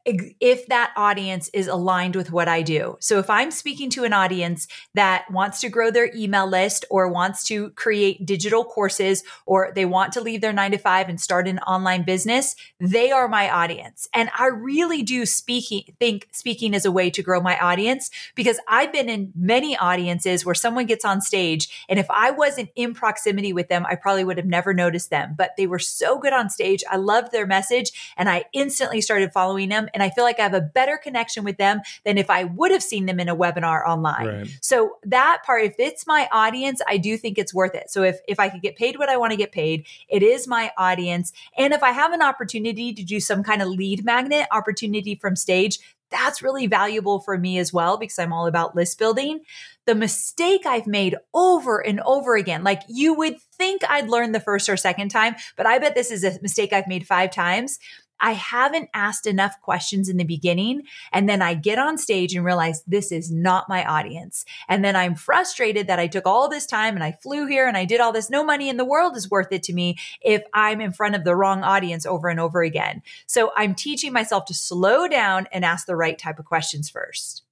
if 0.06 0.68
that 0.68 0.92
audience 0.96 1.50
is 1.52 1.66
aligned 1.66 2.14
with 2.14 2.30
what 2.30 2.46
I 2.46 2.62
do. 2.62 2.96
So 3.00 3.18
if 3.18 3.28
I'm 3.28 3.50
speaking 3.50 3.90
to 3.90 4.04
an 4.04 4.12
audience 4.12 4.68
that 4.94 5.28
wants 5.30 5.60
to 5.62 5.68
grow 5.68 5.90
their 5.90 6.10
email 6.14 6.46
list 6.46 6.84
or 6.90 7.08
wants 7.08 7.42
to 7.44 7.70
create 7.70 8.24
digital 8.24 8.64
courses 8.64 9.24
or 9.46 9.72
they 9.74 9.84
want 9.84 10.12
to 10.12 10.20
leave 10.20 10.40
their 10.40 10.52
nine 10.52 10.70
to 10.70 10.78
five 10.78 11.08
and 11.08 11.20
start 11.20 11.48
an 11.48 11.58
online 11.60 12.04
business, 12.04 12.54
they 12.78 13.10
are 13.10 13.26
my 13.26 13.50
audience. 13.50 14.08
And 14.14 14.30
I 14.38 14.46
really 14.46 15.02
do 15.02 15.26
speaking, 15.26 15.94
think 15.98 16.28
speaking 16.30 16.72
is 16.72 16.84
a 16.84 16.92
way 16.92 17.10
to 17.10 17.22
grow 17.22 17.40
my 17.40 17.58
audience 17.58 18.10
because 18.36 18.60
I've 18.68 18.92
been 18.92 19.08
in 19.08 19.32
many 19.34 19.76
audiences 19.76 20.46
where 20.46 20.54
someone 20.54 20.86
gets 20.86 21.04
on 21.04 21.20
stage 21.20 21.84
and 21.88 21.98
if 21.98 22.06
I 22.10 22.30
wasn't 22.30 22.70
in 22.76 22.94
proximity 22.94 23.52
with 23.52 23.68
them, 23.68 23.84
I 23.88 23.96
probably 23.96 24.22
would 24.22 24.36
have 24.36 24.46
never 24.46 24.72
noticed 24.72 25.10
them, 25.10 25.34
but 25.36 25.50
they 25.56 25.66
were 25.66 25.80
so 25.80 26.18
good 26.18 26.32
on 26.32 26.48
stage. 26.48 26.84
I 26.88 26.96
loved 26.96 27.32
their 27.32 27.46
message 27.46 28.14
and 28.16 28.28
I 28.28 28.44
instantly 28.52 29.00
started 29.00 29.32
following 29.32 29.68
them 29.68 29.88
and 29.96 30.02
I 30.02 30.10
feel 30.10 30.24
like 30.24 30.38
I 30.38 30.42
have 30.42 30.52
a 30.52 30.60
better 30.60 30.98
connection 30.98 31.42
with 31.42 31.56
them 31.56 31.80
than 32.04 32.18
if 32.18 32.28
I 32.28 32.44
would 32.44 32.70
have 32.70 32.82
seen 32.82 33.06
them 33.06 33.18
in 33.18 33.30
a 33.30 33.34
webinar 33.34 33.88
online. 33.88 34.26
Right. 34.26 34.48
So 34.60 34.98
that 35.04 35.38
part, 35.42 35.64
if 35.64 35.74
it's 35.78 36.06
my 36.06 36.28
audience, 36.30 36.82
I 36.86 36.98
do 36.98 37.16
think 37.16 37.38
it's 37.38 37.54
worth 37.54 37.74
it. 37.74 37.88
So 37.88 38.02
if, 38.02 38.18
if 38.28 38.38
I 38.38 38.50
could 38.50 38.60
get 38.60 38.76
paid 38.76 38.98
what 38.98 39.08
I 39.08 39.16
want 39.16 39.30
to 39.30 39.38
get 39.38 39.52
paid, 39.52 39.86
it 40.10 40.22
is 40.22 40.46
my 40.46 40.70
audience. 40.76 41.32
And 41.56 41.72
if 41.72 41.82
I 41.82 41.92
have 41.92 42.12
an 42.12 42.20
opportunity 42.20 42.92
to 42.92 43.02
do 43.02 43.20
some 43.20 43.42
kind 43.42 43.62
of 43.62 43.68
lead 43.68 44.04
magnet 44.04 44.46
opportunity 44.52 45.14
from 45.14 45.34
stage, 45.34 45.78
that's 46.10 46.42
really 46.42 46.66
valuable 46.66 47.20
for 47.20 47.38
me 47.38 47.58
as 47.58 47.72
well 47.72 47.96
because 47.96 48.18
I'm 48.18 48.34
all 48.34 48.46
about 48.46 48.76
list 48.76 48.98
building. 48.98 49.40
The 49.86 49.94
mistake 49.94 50.66
I've 50.66 50.86
made 50.86 51.16
over 51.32 51.84
and 51.84 52.00
over 52.00 52.36
again, 52.36 52.62
like 52.62 52.82
you 52.86 53.14
would 53.14 53.40
think 53.40 53.82
I'd 53.88 54.08
learn 54.08 54.32
the 54.32 54.40
first 54.40 54.68
or 54.68 54.76
second 54.76 55.08
time, 55.08 55.36
but 55.56 55.66
I 55.66 55.78
bet 55.78 55.94
this 55.94 56.10
is 56.10 56.22
a 56.22 56.38
mistake 56.42 56.72
I've 56.72 56.86
made 56.86 57.06
five 57.06 57.30
times, 57.30 57.78
I 58.20 58.32
haven't 58.32 58.90
asked 58.94 59.26
enough 59.26 59.60
questions 59.60 60.08
in 60.08 60.16
the 60.16 60.24
beginning. 60.24 60.82
And 61.12 61.28
then 61.28 61.42
I 61.42 61.54
get 61.54 61.78
on 61.78 61.98
stage 61.98 62.34
and 62.34 62.44
realize 62.44 62.82
this 62.86 63.12
is 63.12 63.30
not 63.30 63.68
my 63.68 63.84
audience. 63.84 64.44
And 64.68 64.84
then 64.84 64.96
I'm 64.96 65.14
frustrated 65.14 65.86
that 65.86 65.98
I 65.98 66.06
took 66.06 66.26
all 66.26 66.48
this 66.48 66.66
time 66.66 66.94
and 66.94 67.04
I 67.04 67.12
flew 67.12 67.46
here 67.46 67.66
and 67.66 67.76
I 67.76 67.84
did 67.84 68.00
all 68.00 68.12
this. 68.12 68.30
No 68.30 68.44
money 68.44 68.68
in 68.68 68.76
the 68.76 68.84
world 68.84 69.16
is 69.16 69.30
worth 69.30 69.52
it 69.52 69.62
to 69.64 69.72
me 69.72 69.96
if 70.22 70.42
I'm 70.54 70.80
in 70.80 70.92
front 70.92 71.14
of 71.14 71.24
the 71.24 71.36
wrong 71.36 71.62
audience 71.62 72.06
over 72.06 72.28
and 72.28 72.40
over 72.40 72.62
again. 72.62 73.02
So 73.26 73.52
I'm 73.56 73.74
teaching 73.74 74.12
myself 74.12 74.46
to 74.46 74.54
slow 74.54 75.08
down 75.08 75.46
and 75.52 75.64
ask 75.64 75.86
the 75.86 75.96
right 75.96 76.18
type 76.18 76.38
of 76.38 76.44
questions 76.44 76.88
first 76.90 77.42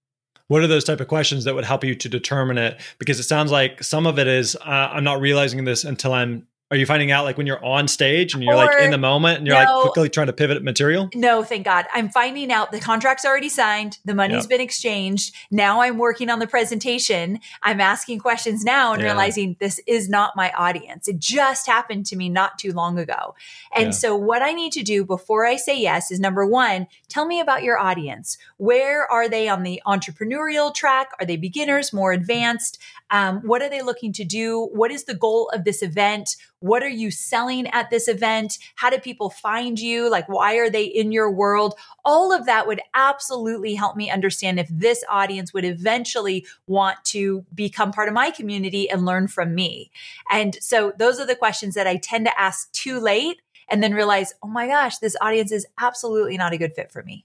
what 0.49 0.62
are 0.62 0.66
those 0.66 0.85
type 0.85 1.00
of 1.00 1.09
questions 1.09 1.44
that 1.44 1.54
would 1.54 1.64
help 1.64 1.85
you 1.85 1.94
to 1.94 2.09
determine 2.09 2.59
it 2.59 2.78
because 2.99 3.18
it 3.18 3.25
sounds 3.25 3.50
like 3.50 3.83
some 3.83 4.06
of 4.06 4.18
it 4.18 4.26
is 4.26 4.56
uh, 4.56 4.90
i'm 4.92 5.04
not 5.04 5.21
realizing 5.21 5.64
this 5.64 5.85
until 5.85 6.12
i'm 6.12 6.47
Are 6.71 6.78
you 6.78 6.87
finding 6.87 7.11
out 7.11 7.25
like 7.25 7.37
when 7.37 7.47
you're 7.47 7.62
on 7.62 7.87
stage 7.88 8.33
and 8.33 8.42
you're 8.42 8.54
or, 8.54 8.56
like 8.56 8.83
in 8.83 8.90
the 8.90 8.99
moment 8.99 9.38
and 9.38 9.47
you're 9.47 9.54
no, 9.54 9.62
like 9.62 9.83
quickly 9.83 10.09
trying 10.09 10.28
to 10.28 10.33
pivot 10.33 10.62
material? 10.62 11.11
No, 11.14 11.44
thank 11.44 11.66
God. 11.66 11.85
I'm 11.92 12.09
finding 12.09 12.50
out 12.50 12.73
the 12.73 12.80
contract's 12.80 13.26
already 13.26 13.50
signed, 13.50 13.99
the 14.06 14.14
money's 14.14 14.44
yep. 14.44 14.49
been 14.49 14.61
exchanged. 14.62 15.35
Now 15.50 15.83
I'm 15.83 15.99
working 15.99 16.30
on 16.30 16.38
the 16.38 16.47
presentation. 16.47 17.38
I'm 17.62 17.83
asking 17.83 18.21
questions 18.21 18.64
now 18.64 18.94
and 18.94 19.02
yeah. 19.02 19.09
realizing 19.09 19.56
this 19.61 19.78
is 19.87 20.09
not 20.09 20.37
my 20.37 20.52
audience. 20.52 21.06
It 21.06 21.18
just 21.18 21.66
happened 21.66 22.06
to 22.06 22.16
me 22.16 22.30
not 22.30 22.59
too 22.59 22.73
long 22.73 22.99
ago. 22.99 23.35
And 23.76 23.87
yeah. 23.87 23.90
so 23.90 24.16
what 24.16 24.40
I 24.40 24.52
need 24.52 24.73
to 24.73 24.83
do 24.83 25.04
before 25.04 25.44
I 25.44 25.56
say 25.56 25.78
yes 25.78 26.11
is 26.11 26.18
number 26.18 26.47
one, 26.47 26.87
tell 27.11 27.26
me 27.26 27.40
about 27.40 27.62
your 27.62 27.78
audience. 27.78 28.38
Where 28.56 29.06
are 29.12 29.28
they 29.28 29.49
on 29.49 29.64
the 29.64 29.83
entrepreneurial 29.87 30.75
track? 30.75 31.11
Are 31.21 31.26
they 31.26 31.37
beginners, 31.37 31.92
more 31.92 32.12
advanced? 32.12 32.80
Um, 33.11 33.40
what 33.44 33.62
are 33.62 33.68
they 33.68 33.82
looking 33.82 34.12
to 34.14 34.25
do? 34.25 34.68
What 34.73 34.90
is 34.90 35.04
the 35.04 35.14
goal 35.14 35.50
of 35.52 35.64
this 35.64 35.82
event? 35.82 36.37
What 36.61 36.82
are 36.82 36.88
you 36.88 37.11
selling 37.11 37.66
at 37.68 37.90
this 37.90 38.08
event? 38.08 38.58
How 38.76 38.90
do 38.90 38.99
people 38.99 39.30
find 39.30 39.78
you? 39.78 40.11
Like, 40.11 40.28
why 40.28 40.56
are 40.56 40.70
they 40.70 40.84
in 40.84 41.12
your 41.12 41.30
world? 41.30 41.75
All 42.04 42.32
of 42.32 42.46
that 42.46 42.66
would 42.66 42.80
absolutely 42.94 43.75
help 43.75 43.96
me 43.96 44.11
understand 44.11 44.58
if 44.58 44.68
this 44.68 45.04
audience 45.11 45.52
would 45.52 45.64
eventually 45.64 46.46
want 46.66 46.96
to 47.06 47.44
become 47.54 47.92
part 47.92 48.08
of 48.08 48.14
my 48.14 48.30
community 48.30 48.90
and 48.90 49.04
learn 49.04 49.28
from 49.28 49.54
me. 49.54 49.90
And 50.30 50.56
so 50.61 50.92
those 50.99 51.20
are 51.20 51.26
the 51.26 51.37
questions 51.37 51.75
that 51.75 51.87
I 51.87 51.96
tend 51.96 52.26
to 52.26 52.40
ask 52.40 52.73
too 52.73 52.99
late 52.99 53.42
and 53.68 53.82
then 53.82 53.94
realize, 53.94 54.34
oh 54.42 54.49
my 54.49 54.66
gosh, 54.66 54.99
this 54.99 55.16
audience 55.20 55.52
is 55.52 55.66
absolutely 55.78 56.37
not 56.37 56.52
a 56.52 56.58
good 56.58 56.75
fit 56.75 56.90
for 56.90 57.02
me. 57.02 57.25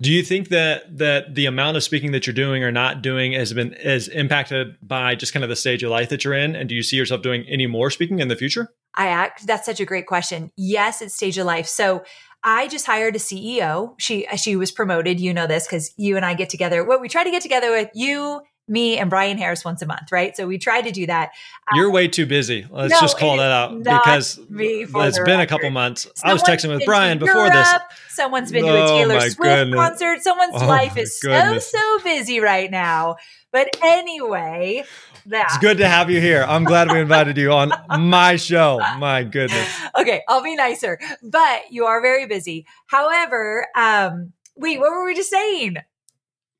Do 0.00 0.10
you 0.10 0.22
think 0.22 0.48
that 0.48 0.98
that 0.98 1.34
the 1.34 1.46
amount 1.46 1.76
of 1.76 1.82
speaking 1.82 2.12
that 2.12 2.26
you're 2.26 2.34
doing 2.34 2.62
or 2.62 2.70
not 2.70 3.02
doing 3.02 3.32
has 3.32 3.52
been 3.52 3.72
is 3.74 4.08
impacted 4.08 4.76
by 4.82 5.14
just 5.14 5.32
kind 5.32 5.42
of 5.42 5.50
the 5.50 5.56
stage 5.56 5.82
of 5.82 5.90
life 5.90 6.08
that 6.10 6.24
you're 6.24 6.34
in? 6.34 6.54
And 6.54 6.68
do 6.68 6.74
you 6.74 6.82
see 6.82 6.96
yourself 6.96 7.22
doing 7.22 7.44
any 7.48 7.66
more 7.66 7.90
speaking 7.90 8.18
in 8.20 8.28
the 8.28 8.36
future? 8.36 8.68
I 8.94 9.08
act 9.08 9.46
that's 9.46 9.66
such 9.66 9.80
a 9.80 9.84
great 9.84 10.06
question. 10.06 10.50
Yes, 10.56 11.02
it's 11.02 11.14
stage 11.14 11.38
of 11.38 11.46
life. 11.46 11.66
So 11.66 12.04
I 12.42 12.68
just 12.68 12.86
hired 12.86 13.16
a 13.16 13.18
CEO. 13.18 13.94
She 13.98 14.26
she 14.36 14.54
was 14.54 14.70
promoted. 14.70 15.18
You 15.18 15.32
know 15.32 15.46
this 15.46 15.66
because 15.66 15.92
you 15.96 16.16
and 16.16 16.24
I 16.24 16.34
get 16.34 16.50
together. 16.50 16.84
Well, 16.84 17.00
we 17.00 17.08
try 17.08 17.24
to 17.24 17.30
get 17.30 17.42
together 17.42 17.70
with 17.70 17.90
you 17.94 18.42
me 18.66 18.96
and 18.98 19.10
Bryan 19.10 19.36
Harris 19.36 19.64
once 19.64 19.82
a 19.82 19.86
month, 19.86 20.10
right? 20.10 20.34
So 20.36 20.46
we 20.46 20.58
try 20.58 20.80
to 20.80 20.90
do 20.90 21.06
that. 21.06 21.32
You're 21.74 21.90
way 21.90 22.08
too 22.08 22.24
busy. 22.24 22.66
Let's 22.70 22.94
no, 22.94 23.00
just 23.00 23.18
call 23.18 23.36
that 23.36 23.50
out 23.50 23.78
because 23.82 24.40
it's 24.50 25.18
been 25.20 25.40
a 25.40 25.46
couple 25.46 25.70
months. 25.70 26.06
Someone's 26.14 26.22
I 26.24 26.32
was 26.32 26.42
texting 26.42 26.74
with 26.74 26.84
Bryan 26.86 27.18
before 27.18 27.50
this. 27.50 27.68
Someone's 28.08 28.50
been 28.50 28.64
oh, 28.64 28.68
to 28.68 28.74
a 28.74 28.82
oh 28.82 28.98
Taylor 28.98 29.20
Swift 29.20 29.38
goodness. 29.38 29.76
concert. 29.76 30.22
Someone's 30.22 30.54
oh, 30.54 30.66
life 30.66 30.96
is 30.96 31.18
goodness. 31.20 31.70
so 31.70 31.78
so 31.78 32.04
busy 32.04 32.40
right 32.40 32.70
now. 32.70 33.16
But 33.52 33.76
anyway, 33.82 34.84
that. 35.26 35.46
It's 35.50 35.58
good 35.58 35.78
to 35.78 35.88
have 35.88 36.10
you 36.10 36.20
here. 36.20 36.44
I'm 36.46 36.64
glad 36.64 36.90
we 36.90 37.00
invited 37.00 37.36
you 37.36 37.52
on 37.52 37.72
my 38.00 38.36
show. 38.36 38.80
My 38.98 39.24
goodness. 39.24 39.68
Okay, 39.98 40.22
I'll 40.28 40.42
be 40.42 40.56
nicer. 40.56 40.98
But 41.22 41.62
you 41.70 41.84
are 41.84 42.00
very 42.00 42.26
busy. 42.26 42.66
However, 42.86 43.66
um, 43.76 44.32
wait, 44.56 44.80
what 44.80 44.90
were 44.90 45.04
we 45.04 45.14
just 45.14 45.30
saying? 45.30 45.76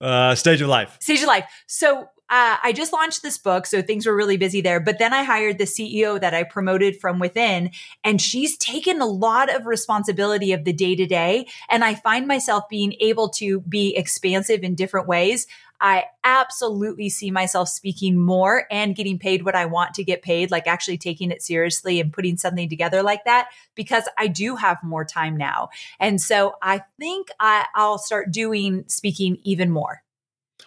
Uh, 0.05 0.35
stage 0.35 0.61
of 0.61 0.69
life. 0.69 0.99
Stage 1.01 1.23
of 1.23 1.29
life. 1.29 1.47
So 1.67 2.09
uh, 2.31 2.57
I 2.63 2.73
just 2.73 2.93
launched 2.93 3.23
this 3.23 3.37
book, 3.37 3.67
so 3.67 3.83
things 3.83 4.07
were 4.07 4.17
really 4.17 4.39
busy 4.39 4.63
there. 4.63 4.81
But 4.81 4.99
then 4.99 5.13
I 5.13 5.25
hired 5.25 5.59
the 5.59 5.65
CEO 5.65 6.19
that 6.19 6.33
I 6.33 6.43
promoted 6.43 6.99
from 6.99 7.19
within, 7.19 7.71
and 8.03 8.21
she's 8.21 8.57
taken 8.57 9.03
a 9.03 9.07
lot 9.07 9.55
of 9.55 9.67
responsibility 9.67 10.53
of 10.53 10.65
the 10.65 10.73
day 10.73 10.97
to 10.97 11.07
day. 11.07 11.47
And 11.69 11.85
I 11.85 11.95
find 11.95 12.27
myself 12.27 12.65
being 12.71 12.95
able 13.01 13.29
to 13.31 13.61
be 13.61 13.95
expansive 13.95 14.63
in 14.63 14.75
different 14.75 15.07
ways. 15.07 15.47
I 15.81 16.05
absolutely 16.23 17.11
see 17.11 17.31
myself 17.31 17.69
speaking 17.69 18.19
more 18.19 18.65
and 18.71 18.97
getting 18.97 19.19
paid 19.19 19.45
what 19.45 19.55
I 19.55 19.67
want 19.67 19.93
to 19.95 20.05
get 20.05 20.23
paid, 20.23 20.51
like 20.51 20.67
actually 20.67 20.97
taking 20.97 21.31
it 21.31 21.43
seriously 21.43 22.01
and 22.01 22.11
putting 22.11 22.39
something 22.39 22.71
together 22.71 23.03
like 23.03 23.25
that 23.25 23.49
because 23.75 24.09
I 24.17 24.29
do 24.29 24.57
have 24.57 24.83
more 24.83 25.05
time 25.05 25.37
now. 25.37 25.69
And 26.01 26.21
so 26.23 26.55
I 26.63 26.83
think 26.99 27.29
I, 27.39 27.67
I'll 27.75 27.99
start 27.99 28.31
doing 28.31 28.85
speaking 28.87 29.39
even 29.43 29.71
more. 29.71 30.03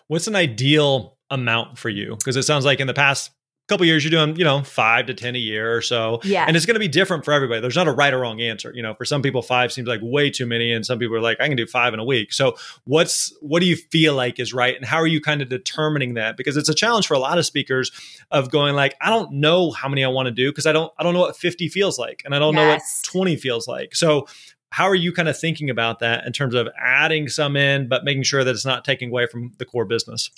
What's 0.07 0.27
an 0.27 0.35
ideal 0.35 1.16
amount 1.29 1.77
for 1.77 1.89
you? 1.89 2.15
Because 2.15 2.35
it 2.35 2.43
sounds 2.43 2.65
like 2.65 2.79
in 2.79 2.87
the 2.87 2.93
past 2.93 3.31
couple 3.67 3.85
years 3.85 4.03
you're 4.03 4.11
doing 4.11 4.37
you 4.37 4.45
know 4.45 4.63
five 4.63 5.07
to 5.07 5.13
ten 5.13 5.35
a 5.35 5.39
year 5.39 5.75
or 5.75 5.81
so. 5.81 6.19
Yeah. 6.23 6.45
And 6.47 6.55
it's 6.55 6.65
going 6.65 6.75
to 6.75 6.79
be 6.79 6.87
different 6.87 7.25
for 7.25 7.33
everybody. 7.33 7.59
There's 7.59 7.75
not 7.75 7.87
a 7.87 7.91
right 7.91 8.13
or 8.13 8.19
wrong 8.19 8.41
answer. 8.41 8.71
You 8.73 8.81
know 8.81 8.93
for 8.93 9.05
some 9.05 9.21
people 9.21 9.41
five 9.41 9.71
seems 9.71 9.87
like 9.87 9.99
way 10.01 10.29
too 10.29 10.45
many 10.45 10.71
and 10.71 10.85
some 10.85 10.99
people 10.99 11.15
are 11.15 11.21
like 11.21 11.39
i 11.41 11.47
can 11.47 11.57
do 11.57 11.67
five 11.67 11.93
in 11.93 11.99
a 11.99 12.05
week. 12.05 12.33
So 12.33 12.55
what's 12.85 13.33
what 13.41 13.59
do 13.59 13.65
you 13.65 13.75
feel 13.75 14.13
like 14.13 14.39
is 14.39 14.53
right 14.53 14.75
and 14.75 14.85
how 14.85 14.97
are 14.97 15.07
you 15.07 15.21
kind 15.21 15.41
of 15.41 15.49
determining 15.49 16.13
that? 16.13 16.37
Because 16.37 16.55
it's 16.57 16.69
a 16.69 16.75
challenge 16.75 17.07
for 17.07 17.13
a 17.13 17.19
lot 17.19 17.37
of 17.37 17.45
speakers 17.45 17.91
of 18.31 18.49
going 18.51 18.75
like 18.75 18.95
i 19.01 19.09
don't 19.09 19.31
know 19.31 19.71
how 19.71 19.87
many 19.89 20.03
i 20.03 20.07
want 20.07 20.27
to 20.27 20.31
do 20.31 20.51
because 20.51 20.65
i 20.65 20.71
don't 20.71 20.91
i 20.97 21.03
don't 21.03 21.13
know 21.13 21.21
what 21.21 21.35
50 21.35 21.69
feels 21.69 21.97
like 21.97 22.21
and 22.25 22.35
i 22.35 22.39
don't 22.39 22.53
yes. 22.55 22.61
know 22.63 23.19
what 23.19 23.25
20 23.25 23.35
feels 23.37 23.67
like. 23.67 23.95
So 23.95 24.27
how 24.69 24.85
are 24.85 24.95
you 24.95 25.13
kind 25.13 25.29
of 25.29 25.37
thinking 25.37 25.69
about 25.69 25.99
that 25.99 26.25
in 26.25 26.33
terms 26.33 26.53
of 26.53 26.67
adding 26.77 27.29
some 27.29 27.55
in 27.55 27.87
but 27.87 28.03
making 28.03 28.23
sure 28.23 28.43
that 28.43 28.51
it's 28.51 28.65
not 28.65 28.83
taking 28.83 29.09
away 29.09 29.25
from 29.25 29.53
the 29.57 29.65
core 29.65 29.85
business 29.85 30.29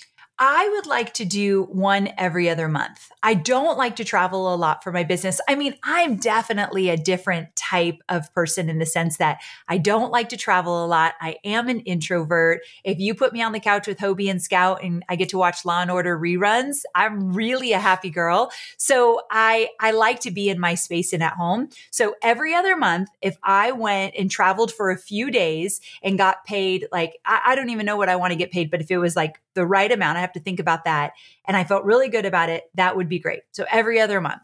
I 0.41 0.69
would 0.69 0.85
like 0.85 1.13
to 1.15 1.25
do 1.25 1.63
one 1.63 2.09
every 2.17 2.49
other 2.49 2.69
month. 2.69 3.11
I 3.21 3.33
don't 3.33 3.77
like 3.77 3.97
to 3.97 4.05
travel 4.05 4.53
a 4.53 4.55
lot 4.55 4.85
for 4.85 4.93
my 4.93 5.03
business. 5.03 5.41
I 5.49 5.55
mean, 5.55 5.75
I'm 5.83 6.15
definitely 6.15 6.87
a 6.87 6.95
different 6.95 7.53
type 7.57 7.97
of 8.07 8.33
person 8.33 8.69
in 8.69 8.79
the 8.79 8.85
sense 8.85 9.17
that 9.17 9.41
I 9.67 9.77
don't 9.77 10.11
like 10.11 10.29
to 10.29 10.37
travel 10.37 10.85
a 10.85 10.87
lot. 10.87 11.15
I 11.19 11.35
am 11.43 11.67
an 11.67 11.81
introvert. 11.81 12.61
If 12.85 12.99
you 12.99 13.15
put 13.15 13.33
me 13.33 13.41
on 13.41 13.51
the 13.51 13.59
couch 13.59 13.85
with 13.85 13.97
Hobie 13.97 14.31
and 14.31 14.41
Scout 14.41 14.81
and 14.81 15.03
I 15.09 15.17
get 15.17 15.27
to 15.29 15.37
watch 15.37 15.65
Law 15.65 15.81
and 15.81 15.91
Order 15.91 16.17
reruns, 16.17 16.83
I'm 16.95 17.33
really 17.33 17.73
a 17.73 17.79
happy 17.79 18.09
girl. 18.09 18.49
So 18.77 19.21
I 19.29 19.67
I 19.81 19.91
like 19.91 20.21
to 20.21 20.31
be 20.31 20.47
in 20.47 20.57
my 20.57 20.75
space 20.75 21.11
and 21.11 21.21
at 21.21 21.33
home. 21.33 21.67
So 21.91 22.15
every 22.23 22.55
other 22.55 22.77
month, 22.77 23.09
if 23.21 23.37
I 23.43 23.73
went 23.73 24.15
and 24.17 24.31
traveled 24.31 24.71
for 24.71 24.89
a 24.89 24.97
few 24.97 25.31
days 25.31 25.81
and 26.01 26.17
got 26.17 26.45
paid 26.45 26.87
like 26.93 27.17
I, 27.25 27.41
I 27.47 27.55
don't 27.55 27.71
even 27.71 27.85
know 27.85 27.97
what 27.97 28.07
I 28.07 28.15
want 28.15 28.31
to 28.31 28.37
get 28.37 28.51
paid, 28.51 28.71
but 28.71 28.79
if 28.79 28.89
it 28.89 28.99
was 28.99 29.17
like 29.17 29.41
the 29.55 29.65
right 29.65 29.91
amount. 29.91 30.17
I 30.17 30.21
have 30.21 30.33
to 30.33 30.39
think 30.39 30.59
about 30.59 30.85
that. 30.85 31.13
And 31.47 31.57
I 31.57 31.63
felt 31.63 31.83
really 31.83 32.09
good 32.09 32.25
about 32.25 32.49
it. 32.49 32.69
That 32.75 32.95
would 32.95 33.09
be 33.09 33.19
great. 33.19 33.41
So 33.51 33.65
every 33.69 33.99
other 33.99 34.21
month. 34.21 34.41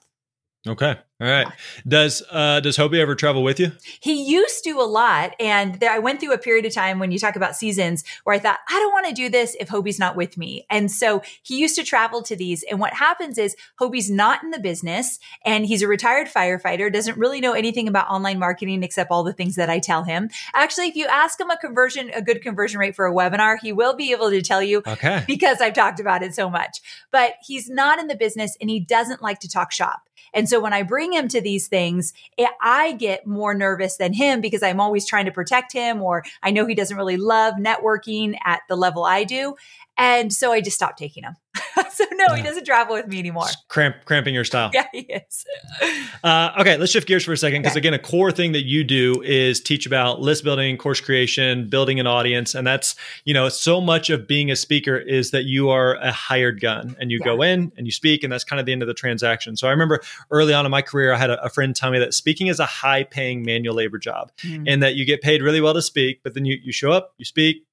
Okay. 0.67 0.97
All 1.21 1.27
right. 1.27 1.47
Does 1.87 2.21
uh 2.29 2.59
does 2.59 2.75
Hobie 2.75 2.99
ever 2.99 3.15
travel 3.15 3.41
with 3.41 3.57
you? 3.57 3.71
He 4.01 4.29
used 4.29 4.65
to 4.65 4.71
a 4.71 4.83
lot. 4.83 5.33
And 5.39 5.79
there, 5.79 5.89
I 5.89 5.99
went 5.99 6.19
through 6.19 6.33
a 6.33 6.37
period 6.37 6.65
of 6.65 6.73
time 6.73 6.99
when 6.99 7.09
you 7.09 7.19
talk 7.19 7.37
about 7.37 7.55
seasons 7.55 8.03
where 8.25 8.35
I 8.35 8.39
thought, 8.39 8.59
I 8.67 8.73
don't 8.73 8.91
want 8.91 9.07
to 9.07 9.13
do 9.13 9.29
this 9.29 9.55
if 9.57 9.69
Hobie's 9.69 9.97
not 9.97 10.17
with 10.17 10.37
me. 10.37 10.65
And 10.69 10.91
so 10.91 11.21
he 11.41 11.57
used 11.57 11.77
to 11.77 11.83
travel 11.83 12.21
to 12.23 12.35
these. 12.35 12.65
And 12.69 12.81
what 12.81 12.93
happens 12.93 13.37
is 13.37 13.55
Hobie's 13.79 14.11
not 14.11 14.43
in 14.43 14.49
the 14.49 14.59
business 14.59 15.17
and 15.45 15.65
he's 15.65 15.81
a 15.81 15.87
retired 15.87 16.27
firefighter, 16.27 16.91
doesn't 16.91 17.17
really 17.17 17.39
know 17.39 17.53
anything 17.53 17.87
about 17.87 18.09
online 18.09 18.37
marketing 18.37 18.83
except 18.83 19.09
all 19.09 19.23
the 19.23 19.31
things 19.31 19.55
that 19.55 19.69
I 19.69 19.79
tell 19.79 20.03
him. 20.03 20.29
Actually, 20.53 20.87
if 20.87 20.97
you 20.97 21.07
ask 21.07 21.39
him 21.39 21.49
a 21.49 21.57
conversion, 21.57 22.11
a 22.13 22.21
good 22.21 22.41
conversion 22.41 22.77
rate 22.77 22.93
for 22.93 23.05
a 23.05 23.13
webinar, 23.13 23.55
he 23.61 23.71
will 23.71 23.95
be 23.95 24.11
able 24.11 24.31
to 24.31 24.41
tell 24.41 24.61
you 24.61 24.83
okay. 24.85 25.23
because 25.27 25.61
I've 25.61 25.73
talked 25.73 26.01
about 26.01 26.23
it 26.23 26.35
so 26.35 26.49
much. 26.49 26.81
But 27.09 27.35
he's 27.41 27.69
not 27.69 27.99
in 27.99 28.07
the 28.07 28.17
business 28.17 28.57
and 28.59 28.69
he 28.69 28.81
doesn't 28.81 29.21
like 29.21 29.39
to 29.39 29.47
talk 29.47 29.71
shop. 29.71 30.01
And 30.35 30.49
so 30.49 30.59
when 30.59 30.73
I 30.73 30.83
bring 30.83 31.04
him 31.13 31.27
to 31.29 31.41
these 31.41 31.67
things, 31.67 32.13
I 32.61 32.93
get 32.93 33.25
more 33.25 33.53
nervous 33.53 33.97
than 33.97 34.13
him 34.13 34.41
because 34.41 34.63
I'm 34.63 34.79
always 34.79 35.05
trying 35.05 35.25
to 35.25 35.31
protect 35.31 35.73
him 35.73 36.01
or 36.01 36.23
I 36.43 36.51
know 36.51 36.65
he 36.65 36.75
doesn't 36.75 36.97
really 36.97 37.17
love 37.17 37.55
networking 37.55 38.37
at 38.45 38.61
the 38.69 38.75
level 38.75 39.03
I 39.03 39.23
do. 39.23 39.55
And 39.97 40.33
so 40.33 40.51
I 40.51 40.61
just 40.61 40.75
stopped 40.75 40.99
taking 40.99 41.23
him. 41.23 41.35
so 41.91 42.05
no, 42.13 42.33
he 42.33 42.41
doesn't 42.41 42.65
travel 42.65 42.95
with 42.95 43.07
me 43.07 43.19
anymore. 43.19 43.47
Cramp, 43.67 43.97
cramping 44.05 44.33
your 44.33 44.43
style. 44.43 44.71
Yeah, 44.73 44.87
he 44.91 44.99
is. 44.99 45.45
uh, 46.23 46.51
okay, 46.59 46.77
let's 46.77 46.91
shift 46.91 47.07
gears 47.07 47.23
for 47.23 47.33
a 47.33 47.37
second 47.37 47.61
because 47.61 47.73
okay. 47.73 47.79
again, 47.79 47.93
a 47.93 47.99
core 47.99 48.31
thing 48.31 48.53
that 48.53 48.63
you 48.63 48.83
do 48.83 49.21
is 49.21 49.59
teach 49.59 49.85
about 49.85 50.21
list 50.21 50.43
building, 50.43 50.77
course 50.77 51.01
creation, 51.01 51.69
building 51.69 51.99
an 51.99 52.07
audience, 52.07 52.55
and 52.55 52.65
that's 52.65 52.95
you 53.25 53.33
know 53.33 53.49
so 53.49 53.81
much 53.81 54.09
of 54.09 54.27
being 54.27 54.51
a 54.51 54.55
speaker 54.55 54.97
is 54.97 55.31
that 55.31 55.43
you 55.43 55.69
are 55.69 55.95
a 55.95 56.11
hired 56.11 56.61
gun 56.61 56.95
and 56.99 57.11
you 57.11 57.19
yeah. 57.19 57.25
go 57.25 57.41
in 57.41 57.71
and 57.77 57.85
you 57.85 57.91
speak, 57.91 58.23
and 58.23 58.31
that's 58.31 58.43
kind 58.43 58.59
of 58.59 58.65
the 58.65 58.71
end 58.71 58.81
of 58.81 58.87
the 58.87 58.93
transaction. 58.93 59.57
So 59.57 59.67
I 59.67 59.71
remember 59.71 60.01
early 60.31 60.53
on 60.53 60.65
in 60.65 60.71
my 60.71 60.81
career, 60.81 61.13
I 61.13 61.17
had 61.17 61.29
a, 61.29 61.43
a 61.43 61.49
friend 61.49 61.75
tell 61.75 61.91
me 61.91 61.99
that 61.99 62.13
speaking 62.13 62.47
is 62.47 62.59
a 62.59 62.65
high 62.65 63.03
paying 63.03 63.43
manual 63.43 63.75
labor 63.75 63.97
job, 63.97 64.31
mm. 64.41 64.63
and 64.67 64.81
that 64.83 64.95
you 64.95 65.05
get 65.05 65.21
paid 65.21 65.41
really 65.41 65.61
well 65.61 65.73
to 65.73 65.81
speak, 65.81 66.21
but 66.23 66.33
then 66.33 66.45
you 66.45 66.57
you 66.63 66.71
show 66.71 66.91
up, 66.91 67.13
you 67.17 67.25
speak, 67.25 67.65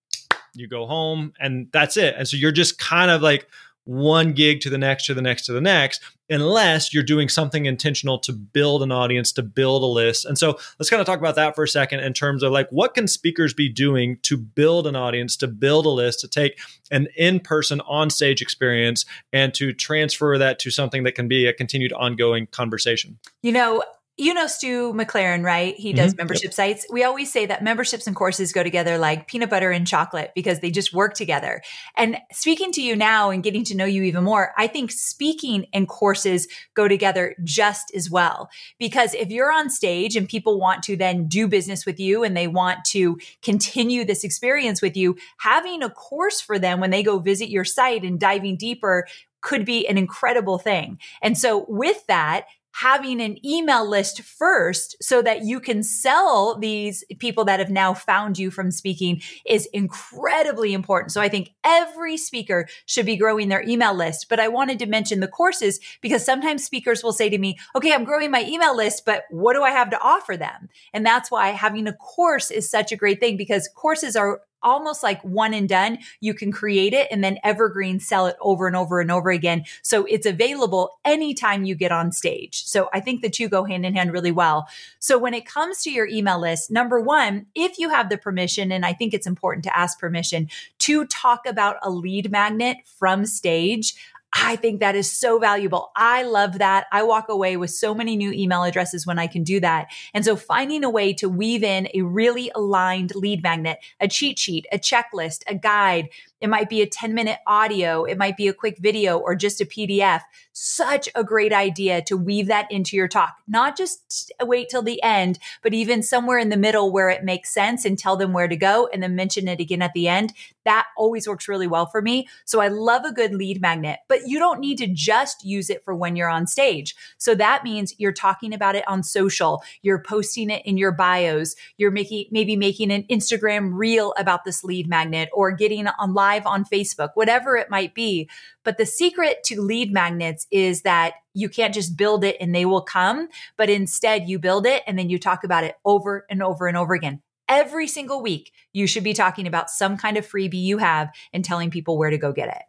you 0.54 0.68
go 0.68 0.86
home, 0.86 1.32
and 1.40 1.68
that's 1.72 1.96
it. 1.96 2.14
And 2.16 2.26
so 2.28 2.36
you're 2.36 2.52
just 2.52 2.78
kind 2.78 3.10
of 3.10 3.22
like 3.22 3.48
one 3.84 4.32
gig 4.32 4.60
to 4.60 4.70
the 4.70 4.78
next 4.78 5.06
to 5.06 5.14
the 5.14 5.22
next 5.22 5.46
to 5.46 5.52
the 5.52 5.60
next 5.60 6.00
unless 6.30 6.94
you're 6.94 7.02
doing 7.02 7.28
something 7.28 7.66
intentional 7.66 8.18
to 8.18 8.32
build 8.32 8.82
an 8.82 8.90
audience 8.92 9.32
to 9.32 9.42
build 9.42 9.82
a 9.82 9.86
list. 9.86 10.24
And 10.24 10.38
so 10.38 10.58
let's 10.78 10.88
kind 10.88 11.00
of 11.00 11.06
talk 11.06 11.18
about 11.18 11.34
that 11.34 11.54
for 11.54 11.64
a 11.64 11.68
second 11.68 12.00
in 12.00 12.12
terms 12.12 12.42
of 12.42 12.52
like 12.52 12.68
what 12.70 12.94
can 12.94 13.06
speakers 13.06 13.52
be 13.52 13.68
doing 13.68 14.18
to 14.22 14.36
build 14.36 14.86
an 14.86 14.96
audience 14.96 15.36
to 15.38 15.48
build 15.48 15.84
a 15.84 15.90
list 15.90 16.20
to 16.20 16.28
take 16.28 16.58
an 16.90 17.08
in-person 17.16 17.80
on-stage 17.82 18.40
experience 18.40 19.04
and 19.32 19.52
to 19.54 19.72
transfer 19.72 20.38
that 20.38 20.58
to 20.60 20.70
something 20.70 21.02
that 21.02 21.14
can 21.14 21.28
be 21.28 21.46
a 21.46 21.52
continued 21.52 21.92
ongoing 21.92 22.46
conversation? 22.46 23.18
You 23.42 23.52
know 23.52 23.82
you 24.22 24.34
know 24.34 24.46
Stu 24.46 24.92
McLaren, 24.92 25.42
right? 25.42 25.74
He 25.74 25.92
does 25.92 26.12
mm-hmm. 26.12 26.18
membership 26.18 26.44
yep. 26.44 26.54
sites. 26.54 26.86
We 26.90 27.02
always 27.02 27.32
say 27.32 27.46
that 27.46 27.64
memberships 27.64 28.06
and 28.06 28.14
courses 28.14 28.52
go 28.52 28.62
together 28.62 28.96
like 28.96 29.26
peanut 29.26 29.50
butter 29.50 29.72
and 29.72 29.86
chocolate 29.86 30.30
because 30.34 30.60
they 30.60 30.70
just 30.70 30.94
work 30.94 31.14
together. 31.14 31.60
And 31.96 32.18
speaking 32.30 32.70
to 32.72 32.82
you 32.82 32.94
now 32.94 33.30
and 33.30 33.42
getting 33.42 33.64
to 33.64 33.76
know 33.76 33.84
you 33.84 34.04
even 34.04 34.22
more, 34.22 34.52
I 34.56 34.68
think 34.68 34.92
speaking 34.92 35.66
and 35.72 35.88
courses 35.88 36.46
go 36.74 36.86
together 36.86 37.34
just 37.42 37.92
as 37.96 38.10
well. 38.10 38.48
Because 38.78 39.12
if 39.14 39.30
you're 39.30 39.52
on 39.52 39.70
stage 39.70 40.14
and 40.14 40.28
people 40.28 40.60
want 40.60 40.84
to 40.84 40.96
then 40.96 41.26
do 41.26 41.48
business 41.48 41.84
with 41.84 41.98
you 41.98 42.22
and 42.22 42.36
they 42.36 42.46
want 42.46 42.84
to 42.86 43.18
continue 43.42 44.04
this 44.04 44.22
experience 44.22 44.80
with 44.80 44.96
you, 44.96 45.16
having 45.38 45.82
a 45.82 45.90
course 45.90 46.40
for 46.40 46.60
them 46.60 46.78
when 46.78 46.90
they 46.90 47.02
go 47.02 47.18
visit 47.18 47.48
your 47.48 47.64
site 47.64 48.04
and 48.04 48.20
diving 48.20 48.56
deeper 48.56 49.06
could 49.40 49.64
be 49.64 49.86
an 49.88 49.98
incredible 49.98 50.58
thing. 50.58 50.98
And 51.20 51.36
so 51.36 51.66
with 51.68 52.06
that, 52.06 52.46
having 52.72 53.20
an 53.20 53.44
email 53.46 53.88
list 53.88 54.22
first 54.22 54.96
so 55.02 55.22
that 55.22 55.44
you 55.44 55.60
can 55.60 55.82
sell 55.82 56.58
these 56.58 57.04
people 57.18 57.44
that 57.44 57.60
have 57.60 57.70
now 57.70 57.94
found 57.94 58.38
you 58.38 58.50
from 58.50 58.70
speaking 58.70 59.20
is 59.46 59.66
incredibly 59.72 60.72
important. 60.72 61.12
So 61.12 61.20
I 61.20 61.28
think 61.28 61.50
every 61.64 62.16
speaker 62.16 62.66
should 62.86 63.06
be 63.06 63.16
growing 63.16 63.48
their 63.48 63.62
email 63.62 63.94
list. 63.94 64.28
But 64.28 64.40
I 64.40 64.48
wanted 64.48 64.78
to 64.80 64.86
mention 64.86 65.20
the 65.20 65.28
courses 65.28 65.80
because 66.00 66.24
sometimes 66.24 66.64
speakers 66.64 67.04
will 67.04 67.12
say 67.12 67.28
to 67.28 67.38
me, 67.38 67.58
okay, 67.76 67.92
I'm 67.92 68.04
growing 68.04 68.30
my 68.30 68.44
email 68.44 68.76
list, 68.76 69.04
but 69.04 69.24
what 69.30 69.54
do 69.54 69.62
I 69.62 69.70
have 69.70 69.90
to 69.90 70.00
offer 70.00 70.36
them? 70.36 70.68
And 70.92 71.04
that's 71.04 71.30
why 71.30 71.48
having 71.50 71.86
a 71.86 71.92
course 71.92 72.50
is 72.50 72.70
such 72.70 72.90
a 72.90 72.96
great 72.96 73.20
thing 73.20 73.36
because 73.36 73.68
courses 73.74 74.16
are 74.16 74.40
almost 74.62 75.02
like 75.02 75.22
one 75.22 75.54
and 75.54 75.68
done. 75.68 75.98
You 76.20 76.34
can 76.34 76.52
create 76.52 76.92
it 76.92 77.08
and 77.10 77.22
then 77.22 77.38
evergreen 77.42 78.00
sell 78.00 78.26
it 78.26 78.36
over 78.40 78.66
and 78.66 78.76
over 78.76 79.00
and 79.00 79.10
over 79.10 79.30
again. 79.30 79.64
So 79.82 80.04
it's 80.06 80.26
available 80.26 80.98
anytime 81.04 81.64
you 81.64 81.74
get 81.74 81.92
on 81.92 82.12
stage. 82.12 82.64
So 82.64 82.88
I 82.92 83.00
think 83.00 83.22
the 83.22 83.30
two 83.30 83.48
go 83.48 83.64
hand 83.64 83.86
in 83.86 83.94
hand 83.94 84.12
really 84.12 84.32
well. 84.32 84.66
So 84.98 85.18
when 85.18 85.34
it 85.34 85.46
comes 85.46 85.82
to 85.82 85.90
your 85.90 86.06
email 86.06 86.40
list, 86.40 86.70
number 86.70 87.00
one, 87.00 87.46
if 87.54 87.78
you 87.78 87.90
have 87.90 88.08
the 88.08 88.18
permission, 88.18 88.72
and 88.72 88.84
I 88.86 88.92
think 88.92 89.14
it's 89.14 89.26
important 89.26 89.64
to 89.64 89.76
ask 89.76 89.98
permission 89.98 90.48
to 90.78 91.06
talk 91.06 91.46
about 91.46 91.76
a 91.82 91.90
lead 91.90 92.30
magnet 92.30 92.78
from 92.84 93.26
stage, 93.26 93.94
I 94.32 94.56
think 94.56 94.80
that 94.80 94.94
is 94.96 95.12
so 95.12 95.38
valuable. 95.38 95.92
I 95.94 96.22
love 96.22 96.58
that. 96.58 96.86
I 96.90 97.02
walk 97.02 97.28
away 97.28 97.56
with 97.56 97.70
so 97.70 97.94
many 97.94 98.16
new 98.16 98.32
email 98.32 98.62
addresses 98.62 99.06
when 99.06 99.18
I 99.18 99.26
can 99.26 99.44
do 99.44 99.60
that. 99.60 99.88
And 100.14 100.24
so 100.24 100.36
finding 100.36 100.84
a 100.84 100.90
way 100.90 101.12
to 101.14 101.28
weave 101.28 101.62
in 101.62 101.88
a 101.92 102.02
really 102.02 102.50
aligned 102.54 103.14
lead 103.14 103.42
magnet, 103.42 103.78
a 104.00 104.08
cheat 104.08 104.38
sheet, 104.38 104.66
a 104.72 104.78
checklist, 104.78 105.42
a 105.46 105.54
guide, 105.54 106.08
it 106.42 106.48
might 106.48 106.68
be 106.68 106.82
a 106.82 106.86
10 106.86 107.14
minute 107.14 107.38
audio. 107.46 108.04
It 108.04 108.18
might 108.18 108.36
be 108.36 108.48
a 108.48 108.52
quick 108.52 108.78
video 108.78 109.16
or 109.16 109.36
just 109.36 109.60
a 109.60 109.64
PDF. 109.64 110.22
Such 110.52 111.08
a 111.14 111.22
great 111.22 111.52
idea 111.52 112.02
to 112.02 112.16
weave 112.16 112.48
that 112.48 112.70
into 112.70 112.96
your 112.96 113.06
talk. 113.06 113.36
Not 113.46 113.76
just 113.76 114.32
wait 114.42 114.68
till 114.68 114.82
the 114.82 115.00
end, 115.04 115.38
but 115.62 115.72
even 115.72 116.02
somewhere 116.02 116.38
in 116.38 116.48
the 116.48 116.56
middle 116.56 116.90
where 116.90 117.08
it 117.08 117.22
makes 117.22 117.54
sense 117.54 117.84
and 117.84 117.96
tell 117.96 118.16
them 118.16 118.32
where 118.32 118.48
to 118.48 118.56
go 118.56 118.88
and 118.92 119.02
then 119.02 119.14
mention 119.14 119.46
it 119.46 119.60
again 119.60 119.82
at 119.82 119.92
the 119.92 120.08
end. 120.08 120.32
That 120.64 120.86
always 120.96 121.28
works 121.28 121.48
really 121.48 121.68
well 121.68 121.86
for 121.86 122.02
me. 122.02 122.28
So 122.44 122.60
I 122.60 122.68
love 122.68 123.04
a 123.04 123.12
good 123.12 123.34
lead 123.34 123.60
magnet, 123.60 124.00
but 124.08 124.26
you 124.26 124.38
don't 124.38 124.60
need 124.60 124.78
to 124.78 124.88
just 124.88 125.44
use 125.44 125.70
it 125.70 125.84
for 125.84 125.94
when 125.94 126.16
you're 126.16 126.28
on 126.28 126.46
stage. 126.48 126.96
So 127.18 127.36
that 127.36 127.62
means 127.62 127.94
you're 127.98 128.12
talking 128.12 128.52
about 128.52 128.74
it 128.74 128.86
on 128.88 129.02
social. 129.04 129.62
You're 129.82 130.02
posting 130.02 130.50
it 130.50 130.62
in 130.64 130.76
your 130.76 130.92
bios. 130.92 131.54
You're 131.76 131.90
making, 131.92 132.26
maybe 132.30 132.56
making 132.56 132.90
an 132.90 133.04
Instagram 133.04 133.70
reel 133.72 134.12
about 134.18 134.44
this 134.44 134.64
lead 134.64 134.88
magnet 134.88 135.28
or 135.32 135.52
getting 135.52 135.86
on 135.86 136.14
live 136.14 136.31
live 136.32 136.46
on 136.46 136.64
Facebook, 136.64 137.10
whatever 137.14 137.56
it 137.56 137.70
might 137.70 137.94
be. 137.94 138.28
But 138.64 138.78
the 138.78 138.86
secret 138.86 139.42
to 139.44 139.60
lead 139.60 139.92
magnets 139.92 140.46
is 140.50 140.82
that 140.82 141.14
you 141.34 141.48
can't 141.48 141.74
just 141.74 141.96
build 141.96 142.24
it 142.24 142.36
and 142.40 142.54
they 142.54 142.64
will 142.64 142.82
come, 142.82 143.28
but 143.56 143.70
instead 143.70 144.28
you 144.28 144.38
build 144.38 144.66
it 144.66 144.82
and 144.86 144.98
then 144.98 145.10
you 145.10 145.18
talk 145.18 145.44
about 145.44 145.64
it 145.64 145.76
over 145.84 146.26
and 146.30 146.42
over 146.42 146.66
and 146.66 146.76
over 146.76 146.94
again. 146.94 147.22
Every 147.48 147.86
single 147.86 148.22
week, 148.22 148.52
you 148.72 148.86
should 148.86 149.04
be 149.04 149.12
talking 149.12 149.46
about 149.46 149.68
some 149.68 149.96
kind 149.96 150.16
of 150.16 150.26
freebie 150.26 150.62
you 150.62 150.78
have 150.78 151.10
and 151.32 151.44
telling 151.44 151.70
people 151.70 151.98
where 151.98 152.10
to 152.10 152.18
go 152.18 152.32
get 152.32 152.48
it. 152.48 152.62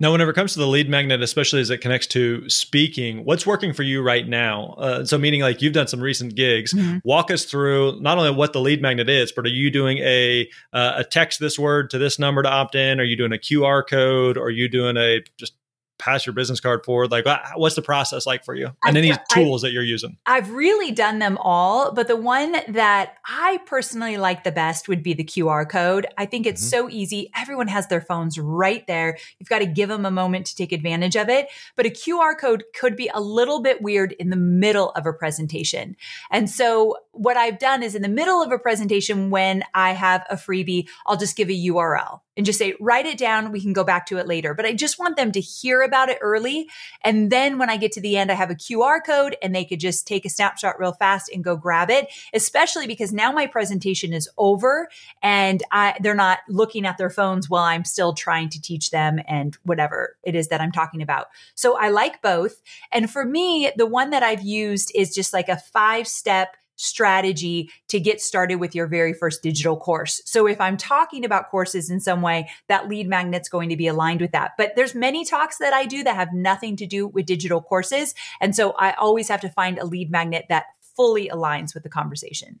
Now, 0.00 0.12
whenever 0.12 0.30
it 0.30 0.34
comes 0.34 0.52
to 0.54 0.58
the 0.58 0.66
lead 0.66 0.88
magnet, 0.88 1.22
especially 1.22 1.60
as 1.60 1.70
it 1.70 1.78
connects 1.78 2.06
to 2.08 2.48
speaking, 2.48 3.24
what's 3.24 3.46
working 3.46 3.72
for 3.72 3.82
you 3.82 4.02
right 4.02 4.26
now? 4.26 4.74
Uh, 4.78 5.04
so, 5.04 5.18
meaning 5.18 5.40
like 5.40 5.62
you've 5.62 5.72
done 5.72 5.88
some 5.88 6.00
recent 6.00 6.34
gigs. 6.34 6.72
Mm-hmm. 6.72 6.98
Walk 7.04 7.30
us 7.30 7.44
through 7.44 8.00
not 8.00 8.18
only 8.18 8.30
what 8.30 8.52
the 8.52 8.60
lead 8.60 8.82
magnet 8.82 9.08
is, 9.08 9.32
but 9.32 9.44
are 9.44 9.50
you 9.50 9.70
doing 9.70 9.98
a 9.98 10.48
uh, 10.72 10.94
a 10.96 11.04
text 11.04 11.40
this 11.40 11.58
word 11.58 11.90
to 11.90 11.98
this 11.98 12.18
number 12.18 12.42
to 12.42 12.48
opt 12.48 12.74
in? 12.74 13.00
Are 13.00 13.04
you 13.04 13.16
doing 13.16 13.32
a 13.32 13.38
QR 13.38 13.82
code? 13.88 14.36
Are 14.36 14.50
you 14.50 14.68
doing 14.68 14.96
a 14.96 15.20
just 15.36 15.54
pass 16.02 16.26
your 16.26 16.32
business 16.32 16.60
card 16.60 16.84
forward? 16.84 17.10
Like, 17.10 17.26
what's 17.54 17.76
the 17.76 17.82
process 17.82 18.26
like 18.26 18.44
for 18.44 18.54
you? 18.54 18.66
And 18.84 18.96
I've, 18.96 19.04
any 19.04 19.12
tools 19.30 19.62
I, 19.62 19.68
that 19.68 19.72
you're 19.72 19.84
using? 19.84 20.16
I've 20.26 20.50
really 20.50 20.90
done 20.90 21.20
them 21.20 21.38
all, 21.38 21.92
but 21.92 22.08
the 22.08 22.16
one 22.16 22.56
that 22.68 23.16
I 23.24 23.60
personally 23.66 24.16
like 24.16 24.44
the 24.44 24.52
best 24.52 24.88
would 24.88 25.02
be 25.02 25.14
the 25.14 25.24
QR 25.24 25.68
code. 25.68 26.06
I 26.18 26.26
think 26.26 26.46
it's 26.46 26.62
mm-hmm. 26.62 26.88
so 26.88 26.90
easy. 26.90 27.30
Everyone 27.36 27.68
has 27.68 27.86
their 27.86 28.00
phones 28.00 28.38
right 28.38 28.86
there. 28.86 29.16
You've 29.38 29.48
got 29.48 29.60
to 29.60 29.66
give 29.66 29.88
them 29.88 30.04
a 30.04 30.10
moment 30.10 30.46
to 30.46 30.56
take 30.56 30.72
advantage 30.72 31.16
of 31.16 31.28
it. 31.28 31.48
But 31.76 31.86
a 31.86 31.90
QR 31.90 32.36
code 32.38 32.64
could 32.78 32.96
be 32.96 33.10
a 33.14 33.20
little 33.20 33.62
bit 33.62 33.80
weird 33.80 34.12
in 34.12 34.30
the 34.30 34.36
middle 34.36 34.90
of 34.90 35.06
a 35.06 35.12
presentation. 35.12 35.96
And 36.30 36.50
so 36.50 36.96
what 37.12 37.36
I've 37.36 37.58
done 37.58 37.82
is 37.82 37.94
in 37.94 38.02
the 38.02 38.08
middle 38.08 38.42
of 38.42 38.50
a 38.50 38.58
presentation, 38.58 39.30
when 39.30 39.62
I 39.74 39.92
have 39.92 40.24
a 40.28 40.36
freebie, 40.36 40.88
I'll 41.06 41.16
just 41.16 41.36
give 41.36 41.48
a 41.48 41.52
URL 41.52 42.20
and 42.36 42.46
just 42.46 42.58
say, 42.58 42.74
write 42.80 43.06
it 43.06 43.18
down. 43.18 43.52
We 43.52 43.60
can 43.60 43.72
go 43.72 43.84
back 43.84 44.06
to 44.06 44.18
it 44.18 44.26
later. 44.26 44.54
But 44.54 44.64
I 44.64 44.72
just 44.72 44.98
want 44.98 45.16
them 45.16 45.32
to 45.32 45.40
hear 45.40 45.82
about 45.82 46.08
it 46.08 46.18
early. 46.22 46.68
And 47.02 47.30
then 47.30 47.58
when 47.58 47.68
I 47.68 47.76
get 47.76 47.92
to 47.92 48.00
the 48.00 48.16
end, 48.16 48.30
I 48.30 48.34
have 48.34 48.50
a 48.50 48.54
QR 48.54 49.00
code 49.04 49.36
and 49.42 49.54
they 49.54 49.64
could 49.64 49.80
just 49.80 50.06
take 50.06 50.24
a 50.24 50.30
snapshot 50.30 50.78
real 50.78 50.92
fast 50.92 51.30
and 51.32 51.44
go 51.44 51.56
grab 51.56 51.90
it, 51.90 52.08
especially 52.32 52.86
because 52.86 53.12
now 53.12 53.32
my 53.32 53.46
presentation 53.46 54.12
is 54.12 54.28
over 54.38 54.88
and 55.22 55.62
I, 55.70 55.96
they're 56.00 56.14
not 56.14 56.38
looking 56.48 56.86
at 56.86 56.96
their 56.96 57.10
phones 57.10 57.50
while 57.50 57.64
I'm 57.64 57.84
still 57.84 58.14
trying 58.14 58.48
to 58.50 58.60
teach 58.60 58.90
them 58.90 59.20
and 59.28 59.56
whatever 59.64 60.16
it 60.22 60.34
is 60.34 60.48
that 60.48 60.60
I'm 60.60 60.72
talking 60.72 61.02
about. 61.02 61.26
So 61.54 61.76
I 61.78 61.90
like 61.90 62.22
both. 62.22 62.62
And 62.90 63.10
for 63.10 63.24
me, 63.24 63.70
the 63.76 63.86
one 63.86 64.10
that 64.10 64.22
I've 64.22 64.42
used 64.42 64.90
is 64.94 65.14
just 65.14 65.32
like 65.32 65.48
a 65.48 65.56
five 65.56 66.08
step 66.08 66.56
strategy 66.76 67.70
to 67.88 68.00
get 68.00 68.20
started 68.20 68.56
with 68.56 68.74
your 68.74 68.86
very 68.86 69.12
first 69.12 69.42
digital 69.42 69.76
course. 69.76 70.20
So 70.24 70.46
if 70.46 70.60
I'm 70.60 70.76
talking 70.76 71.24
about 71.24 71.50
courses 71.50 71.90
in 71.90 72.00
some 72.00 72.22
way, 72.22 72.48
that 72.68 72.88
lead 72.88 73.08
magnet's 73.08 73.48
going 73.48 73.68
to 73.68 73.76
be 73.76 73.86
aligned 73.86 74.20
with 74.20 74.32
that. 74.32 74.52
But 74.56 74.72
there's 74.76 74.94
many 74.94 75.24
talks 75.24 75.58
that 75.58 75.72
I 75.72 75.86
do 75.86 76.02
that 76.04 76.16
have 76.16 76.32
nothing 76.32 76.76
to 76.76 76.86
do 76.86 77.06
with 77.06 77.26
digital 77.26 77.62
courses. 77.62 78.14
And 78.40 78.54
so 78.56 78.72
I 78.72 78.92
always 78.92 79.28
have 79.28 79.40
to 79.42 79.48
find 79.48 79.78
a 79.78 79.86
lead 79.86 80.10
magnet 80.10 80.46
that 80.48 80.66
fully 80.96 81.28
aligns 81.28 81.74
with 81.74 81.82
the 81.82 81.88
conversation. 81.88 82.60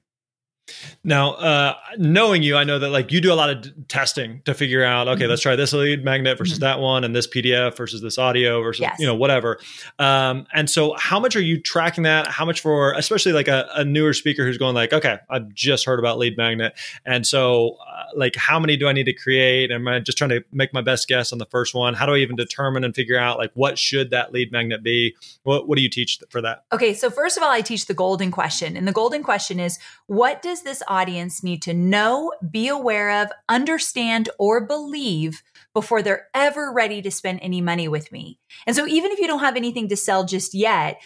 Now, 1.04 1.32
uh, 1.34 1.74
knowing 1.98 2.42
you, 2.42 2.56
I 2.56 2.64
know 2.64 2.78
that 2.78 2.90
like 2.90 3.10
you 3.10 3.20
do 3.20 3.32
a 3.32 3.34
lot 3.34 3.50
of 3.50 3.62
d- 3.62 3.72
testing 3.88 4.42
to 4.44 4.54
figure 4.54 4.84
out, 4.84 5.08
okay, 5.08 5.22
mm-hmm. 5.22 5.30
let's 5.30 5.42
try 5.42 5.56
this 5.56 5.72
lead 5.72 6.04
magnet 6.04 6.38
versus 6.38 6.54
mm-hmm. 6.54 6.64
that 6.64 6.80
one, 6.80 7.04
and 7.04 7.14
this 7.14 7.26
PDF 7.26 7.76
versus 7.76 8.00
this 8.00 8.18
audio 8.18 8.62
versus 8.62 8.82
yes. 8.82 8.98
you 9.00 9.06
know 9.06 9.14
whatever. 9.14 9.58
Um, 9.98 10.46
and 10.52 10.70
so, 10.70 10.94
how 10.96 11.18
much 11.18 11.34
are 11.34 11.40
you 11.40 11.60
tracking 11.60 12.04
that? 12.04 12.28
How 12.28 12.44
much 12.44 12.60
for, 12.60 12.92
especially 12.92 13.32
like 13.32 13.48
a, 13.48 13.68
a 13.74 13.84
newer 13.84 14.12
speaker 14.12 14.44
who's 14.44 14.58
going 14.58 14.74
like, 14.74 14.92
okay, 14.92 15.18
I've 15.28 15.52
just 15.52 15.84
heard 15.84 15.98
about 15.98 16.18
lead 16.18 16.36
magnet, 16.36 16.74
and 17.04 17.26
so 17.26 17.76
uh, 17.86 18.04
like, 18.14 18.36
how 18.36 18.60
many 18.60 18.76
do 18.76 18.86
I 18.86 18.92
need 18.92 19.04
to 19.04 19.14
create? 19.14 19.72
Am 19.72 19.86
I 19.88 19.98
just 19.98 20.18
trying 20.18 20.30
to 20.30 20.44
make 20.52 20.72
my 20.72 20.82
best 20.82 21.08
guess 21.08 21.32
on 21.32 21.38
the 21.38 21.46
first 21.46 21.74
one? 21.74 21.94
How 21.94 22.06
do 22.06 22.14
I 22.14 22.18
even 22.18 22.36
determine 22.36 22.84
and 22.84 22.94
figure 22.94 23.18
out 23.18 23.38
like 23.38 23.50
what 23.54 23.78
should 23.78 24.10
that 24.10 24.32
lead 24.32 24.52
magnet 24.52 24.82
be? 24.84 25.16
What 25.42 25.66
What 25.66 25.76
do 25.76 25.82
you 25.82 25.90
teach 25.90 26.20
for 26.30 26.40
that? 26.42 26.64
Okay, 26.72 26.94
so 26.94 27.10
first 27.10 27.36
of 27.36 27.42
all, 27.42 27.50
I 27.50 27.60
teach 27.62 27.86
the 27.86 27.94
golden 27.94 28.30
question, 28.30 28.76
and 28.76 28.86
the 28.86 28.92
golden 28.92 29.24
question 29.24 29.58
is, 29.58 29.80
what 30.06 30.40
does 30.40 30.51
this 30.60 30.82
audience 30.86 31.42
need 31.42 31.62
to 31.62 31.72
know, 31.72 32.32
be 32.50 32.68
aware 32.68 33.22
of, 33.22 33.32
understand, 33.48 34.28
or 34.38 34.66
believe 34.66 35.42
before 35.72 36.02
they're 36.02 36.28
ever 36.34 36.70
ready 36.70 37.00
to 37.00 37.10
spend 37.10 37.40
any 37.40 37.62
money 37.62 37.88
with 37.88 38.12
me? 38.12 38.38
And 38.66 38.76
so 38.76 38.86
even 38.86 39.10
if 39.10 39.18
you 39.18 39.26
don't 39.26 39.40
have 39.40 39.56
anything 39.56 39.88
to 39.88 39.96
sell 39.96 40.24
just 40.24 40.52
yet, 40.52 41.00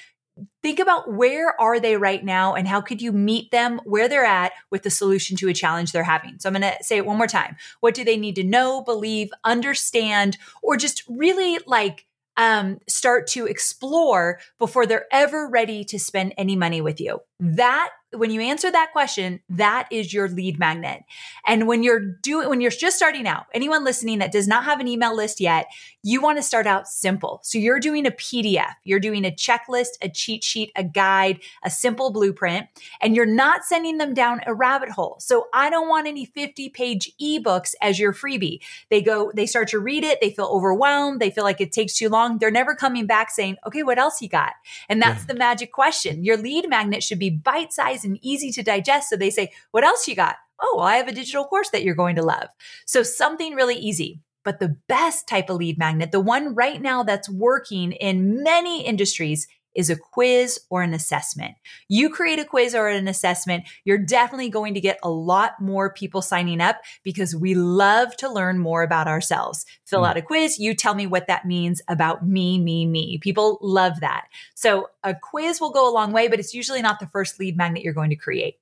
think 0.62 0.80
about 0.80 1.12
where 1.12 1.58
are 1.60 1.78
they 1.78 1.96
right 1.96 2.24
now 2.24 2.54
and 2.54 2.66
how 2.68 2.80
could 2.80 3.00
you 3.00 3.12
meet 3.12 3.50
them 3.52 3.80
where 3.84 4.08
they're 4.08 4.24
at 4.24 4.52
with 4.70 4.82
the 4.82 4.90
solution 4.90 5.36
to 5.36 5.48
a 5.48 5.54
challenge 5.54 5.92
they're 5.92 6.04
having 6.04 6.38
so 6.38 6.46
i'm 6.46 6.52
going 6.52 6.60
to 6.60 6.84
say 6.84 6.98
it 6.98 7.06
one 7.06 7.16
more 7.16 7.26
time 7.26 7.56
what 7.80 7.94
do 7.94 8.04
they 8.04 8.18
need 8.18 8.34
to 8.34 8.44
know 8.44 8.82
believe 8.82 9.30
understand 9.44 10.36
or 10.62 10.76
just 10.76 11.02
really 11.08 11.58
like 11.66 12.04
um, 12.36 12.78
start 12.88 13.26
to 13.28 13.46
explore 13.46 14.40
before 14.58 14.86
they're 14.86 15.06
ever 15.10 15.48
ready 15.48 15.84
to 15.84 15.98
spend 15.98 16.34
any 16.36 16.56
money 16.56 16.80
with 16.80 17.00
you. 17.00 17.20
That 17.40 17.90
when 18.18 18.30
you 18.30 18.40
answer 18.40 18.70
that 18.70 18.92
question, 18.92 19.40
that 19.50 19.88
is 19.90 20.12
your 20.12 20.28
lead 20.28 20.58
magnet. 20.58 21.02
And 21.46 21.66
when 21.66 21.82
you're 21.82 22.00
doing, 22.00 22.48
when 22.48 22.60
you're 22.60 22.70
just 22.70 22.96
starting 22.96 23.26
out, 23.26 23.46
anyone 23.54 23.84
listening 23.84 24.18
that 24.18 24.32
does 24.32 24.48
not 24.48 24.64
have 24.64 24.80
an 24.80 24.88
email 24.88 25.14
list 25.14 25.40
yet, 25.40 25.66
you 26.02 26.20
want 26.20 26.38
to 26.38 26.42
start 26.42 26.68
out 26.68 26.86
simple. 26.86 27.40
So 27.42 27.58
you're 27.58 27.80
doing 27.80 28.06
a 28.06 28.12
PDF, 28.12 28.74
you're 28.84 29.00
doing 29.00 29.24
a 29.24 29.30
checklist, 29.32 29.98
a 30.00 30.08
cheat 30.08 30.44
sheet, 30.44 30.70
a 30.76 30.84
guide, 30.84 31.40
a 31.64 31.70
simple 31.70 32.12
blueprint, 32.12 32.68
and 33.00 33.16
you're 33.16 33.26
not 33.26 33.64
sending 33.64 33.98
them 33.98 34.14
down 34.14 34.40
a 34.46 34.54
rabbit 34.54 34.90
hole. 34.90 35.16
So 35.18 35.48
I 35.52 35.68
don't 35.68 35.88
want 35.88 36.06
any 36.06 36.24
50 36.24 36.68
page 36.68 37.10
ebooks 37.20 37.74
as 37.82 37.98
your 37.98 38.12
freebie. 38.12 38.60
They 38.88 39.02
go, 39.02 39.32
they 39.34 39.46
start 39.46 39.66
to 39.70 39.80
read 39.80 40.04
it, 40.04 40.20
they 40.20 40.30
feel 40.30 40.46
overwhelmed, 40.46 41.20
they 41.20 41.30
feel 41.30 41.44
like 41.44 41.60
it 41.60 41.72
takes 41.72 41.94
too 41.94 42.08
long. 42.08 42.38
They're 42.38 42.52
never 42.52 42.76
coming 42.76 43.06
back 43.06 43.30
saying, 43.30 43.56
okay, 43.66 43.82
what 43.82 43.98
else 43.98 44.22
you 44.22 44.28
got? 44.28 44.52
And 44.88 45.02
that's 45.02 45.22
yeah. 45.22 45.32
the 45.32 45.38
magic 45.38 45.72
question. 45.72 46.22
Your 46.22 46.36
lead 46.36 46.68
magnet 46.68 47.02
should 47.02 47.18
be 47.18 47.30
bite 47.30 47.72
sized 47.72 48.04
and 48.06 48.18
easy 48.22 48.50
to 48.52 48.62
digest. 48.62 49.10
So 49.10 49.16
they 49.16 49.30
say, 49.30 49.52
what 49.72 49.84
else 49.84 50.08
you 50.08 50.14
got? 50.14 50.36
Oh, 50.62 50.76
well, 50.78 50.86
I 50.86 50.96
have 50.96 51.08
a 51.08 51.12
digital 51.12 51.44
course 51.44 51.68
that 51.70 51.82
you're 51.82 51.94
going 51.94 52.16
to 52.16 52.22
love. 52.22 52.48
So 52.86 53.02
something 53.02 53.54
really 53.54 53.76
easy. 53.76 54.20
But 54.44 54.60
the 54.60 54.76
best 54.88 55.28
type 55.28 55.50
of 55.50 55.56
lead 55.56 55.76
magnet, 55.76 56.12
the 56.12 56.20
one 56.20 56.54
right 56.54 56.80
now 56.80 57.02
that's 57.02 57.28
working 57.28 57.92
in 57.92 58.44
many 58.44 58.86
industries 58.86 59.48
is 59.76 59.90
a 59.90 59.96
quiz 59.96 60.58
or 60.70 60.82
an 60.82 60.94
assessment. 60.94 61.54
You 61.88 62.10
create 62.10 62.38
a 62.38 62.44
quiz 62.44 62.74
or 62.74 62.88
an 62.88 63.08
assessment, 63.08 63.64
you're 63.84 63.98
definitely 63.98 64.48
going 64.48 64.74
to 64.74 64.80
get 64.80 64.98
a 65.02 65.10
lot 65.10 65.60
more 65.60 65.92
people 65.92 66.22
signing 66.22 66.60
up 66.60 66.80
because 67.04 67.36
we 67.36 67.54
love 67.54 68.16
to 68.16 68.28
learn 68.28 68.58
more 68.58 68.82
about 68.82 69.08
ourselves. 69.08 69.66
Fill 69.84 70.02
mm. 70.02 70.08
out 70.08 70.16
a 70.16 70.22
quiz, 70.22 70.58
you 70.58 70.74
tell 70.74 70.94
me 70.94 71.06
what 71.06 71.26
that 71.26 71.46
means 71.46 71.80
about 71.88 72.26
me, 72.26 72.58
me, 72.58 72.86
me. 72.86 73.18
People 73.18 73.58
love 73.60 74.00
that. 74.00 74.26
So 74.54 74.88
a 75.04 75.14
quiz 75.14 75.60
will 75.60 75.72
go 75.72 75.88
a 75.88 75.92
long 75.92 76.12
way, 76.12 76.28
but 76.28 76.40
it's 76.40 76.54
usually 76.54 76.82
not 76.82 76.98
the 77.00 77.06
first 77.06 77.38
lead 77.38 77.56
magnet 77.56 77.82
you're 77.82 77.92
going 77.92 78.10
to 78.10 78.16
create. 78.16 78.56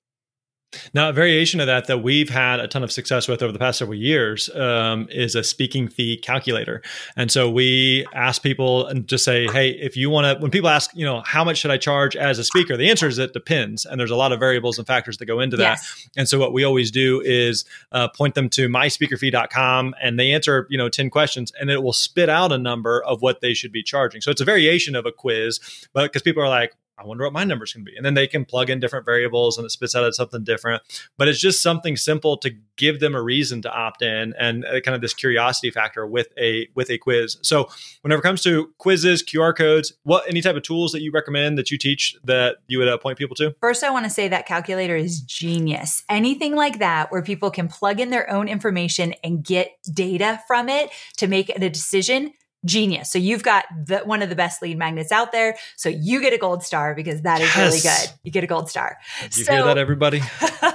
Now, 0.92 1.08
a 1.08 1.12
variation 1.12 1.60
of 1.60 1.66
that 1.66 1.86
that 1.86 2.02
we've 2.02 2.28
had 2.28 2.60
a 2.60 2.68
ton 2.68 2.82
of 2.82 2.92
success 2.92 3.28
with 3.28 3.42
over 3.42 3.52
the 3.52 3.58
past 3.58 3.78
several 3.78 3.98
years 3.98 4.48
um, 4.54 5.08
is 5.10 5.34
a 5.34 5.42
speaking 5.44 5.88
fee 5.88 6.16
calculator. 6.16 6.82
And 7.16 7.30
so 7.30 7.50
we 7.50 8.06
ask 8.14 8.42
people 8.42 8.86
and 8.86 9.06
just 9.06 9.24
say, 9.24 9.46
hey, 9.46 9.70
if 9.70 9.96
you 9.96 10.10
want 10.10 10.36
to, 10.36 10.42
when 10.42 10.50
people 10.50 10.68
ask, 10.68 10.90
you 10.94 11.04
know, 11.04 11.22
how 11.24 11.44
much 11.44 11.58
should 11.58 11.70
I 11.70 11.76
charge 11.76 12.16
as 12.16 12.38
a 12.38 12.44
speaker? 12.44 12.76
The 12.76 12.90
answer 12.90 13.08
is 13.08 13.18
it 13.18 13.32
depends. 13.32 13.84
And 13.84 13.98
there's 13.98 14.10
a 14.10 14.16
lot 14.16 14.32
of 14.32 14.40
variables 14.40 14.78
and 14.78 14.86
factors 14.86 15.18
that 15.18 15.26
go 15.26 15.40
into 15.40 15.56
that. 15.58 15.78
Yes. 15.78 16.08
And 16.16 16.28
so 16.28 16.38
what 16.38 16.52
we 16.52 16.64
always 16.64 16.90
do 16.90 17.20
is 17.24 17.64
uh, 17.92 18.08
point 18.08 18.34
them 18.34 18.48
to 18.50 18.68
myspeakerfee.com 18.68 19.94
and 20.00 20.18
they 20.18 20.32
answer, 20.32 20.66
you 20.70 20.78
know, 20.78 20.88
10 20.88 21.10
questions 21.10 21.52
and 21.60 21.70
it 21.70 21.82
will 21.82 21.92
spit 21.92 22.28
out 22.28 22.52
a 22.52 22.58
number 22.58 23.02
of 23.04 23.22
what 23.22 23.40
they 23.40 23.54
should 23.54 23.72
be 23.72 23.82
charging. 23.82 24.20
So 24.20 24.30
it's 24.30 24.40
a 24.40 24.44
variation 24.44 24.94
of 24.94 25.06
a 25.06 25.12
quiz, 25.12 25.60
but 25.92 26.04
because 26.04 26.22
people 26.22 26.42
are 26.42 26.48
like, 26.48 26.74
I 26.96 27.04
wonder 27.04 27.24
what 27.24 27.32
my 27.32 27.44
number's 27.44 27.72
going 27.72 27.84
to 27.84 27.90
be. 27.90 27.96
And 27.96 28.06
then 28.06 28.14
they 28.14 28.26
can 28.26 28.44
plug 28.44 28.70
in 28.70 28.78
different 28.78 29.04
variables 29.04 29.58
and 29.58 29.64
it 29.64 29.70
spits 29.70 29.94
out 29.94 30.12
something 30.14 30.44
different. 30.44 30.82
But 31.16 31.28
it's 31.28 31.40
just 31.40 31.62
something 31.62 31.96
simple 31.96 32.36
to 32.38 32.50
give 32.76 33.00
them 33.00 33.14
a 33.14 33.22
reason 33.22 33.62
to 33.62 33.72
opt 33.72 34.02
in 34.02 34.34
and 34.38 34.64
uh, 34.64 34.80
kind 34.80 34.94
of 34.94 35.00
this 35.00 35.14
curiosity 35.14 35.70
factor 35.70 36.06
with 36.06 36.28
a 36.38 36.68
with 36.74 36.90
a 36.90 36.98
quiz. 36.98 37.38
So 37.42 37.68
whenever 38.02 38.20
it 38.20 38.22
comes 38.22 38.42
to 38.42 38.72
quizzes, 38.78 39.22
QR 39.22 39.56
codes, 39.56 39.92
what 40.04 40.28
any 40.28 40.40
type 40.40 40.56
of 40.56 40.62
tools 40.62 40.92
that 40.92 41.02
you 41.02 41.10
recommend 41.10 41.58
that 41.58 41.70
you 41.70 41.78
teach 41.78 42.16
that 42.24 42.58
you 42.68 42.78
would 42.78 42.88
uh, 42.88 42.98
point 42.98 43.18
people 43.18 43.36
to? 43.36 43.54
First, 43.60 43.82
I 43.82 43.90
want 43.90 44.04
to 44.04 44.10
say 44.10 44.28
that 44.28 44.46
calculator 44.46 44.96
is 44.96 45.20
genius. 45.20 46.04
Anything 46.08 46.54
like 46.54 46.78
that 46.78 47.10
where 47.10 47.22
people 47.22 47.50
can 47.50 47.68
plug 47.68 48.00
in 48.00 48.10
their 48.10 48.30
own 48.30 48.48
information 48.48 49.14
and 49.24 49.44
get 49.44 49.72
data 49.92 50.40
from 50.46 50.68
it 50.68 50.90
to 51.16 51.26
make 51.26 51.48
a 51.48 51.68
decision 51.68 52.32
genius. 52.64 53.10
So 53.10 53.18
you've 53.18 53.42
got 53.42 53.64
the, 53.86 53.98
one 53.98 54.22
of 54.22 54.28
the 54.28 54.36
best 54.36 54.62
lead 54.62 54.78
magnets 54.78 55.12
out 55.12 55.32
there. 55.32 55.56
So 55.76 55.88
you 55.88 56.20
get 56.20 56.32
a 56.32 56.38
gold 56.38 56.62
star 56.62 56.94
because 56.94 57.22
that 57.22 57.40
is 57.40 57.48
yes. 57.54 57.58
really 57.58 57.80
good. 57.80 58.10
You 58.22 58.30
get 58.30 58.44
a 58.44 58.46
gold 58.46 58.70
star. 58.70 58.98
Did 59.22 59.36
you 59.36 59.44
so, 59.44 59.52
hear 59.52 59.64
that, 59.64 59.78
everybody? 59.78 60.22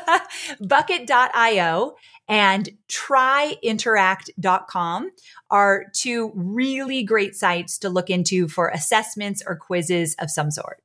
bucket.io 0.59 1.95
and 2.27 2.69
tryinteract.com 2.87 5.11
are 5.49 5.85
two 5.93 6.31
really 6.35 7.03
great 7.03 7.35
sites 7.35 7.79
to 7.79 7.89
look 7.89 8.11
into 8.11 8.47
for 8.47 8.69
assessments 8.69 9.41
or 9.45 9.55
quizzes 9.55 10.15
of 10.19 10.29
some 10.29 10.51
sort. 10.51 10.83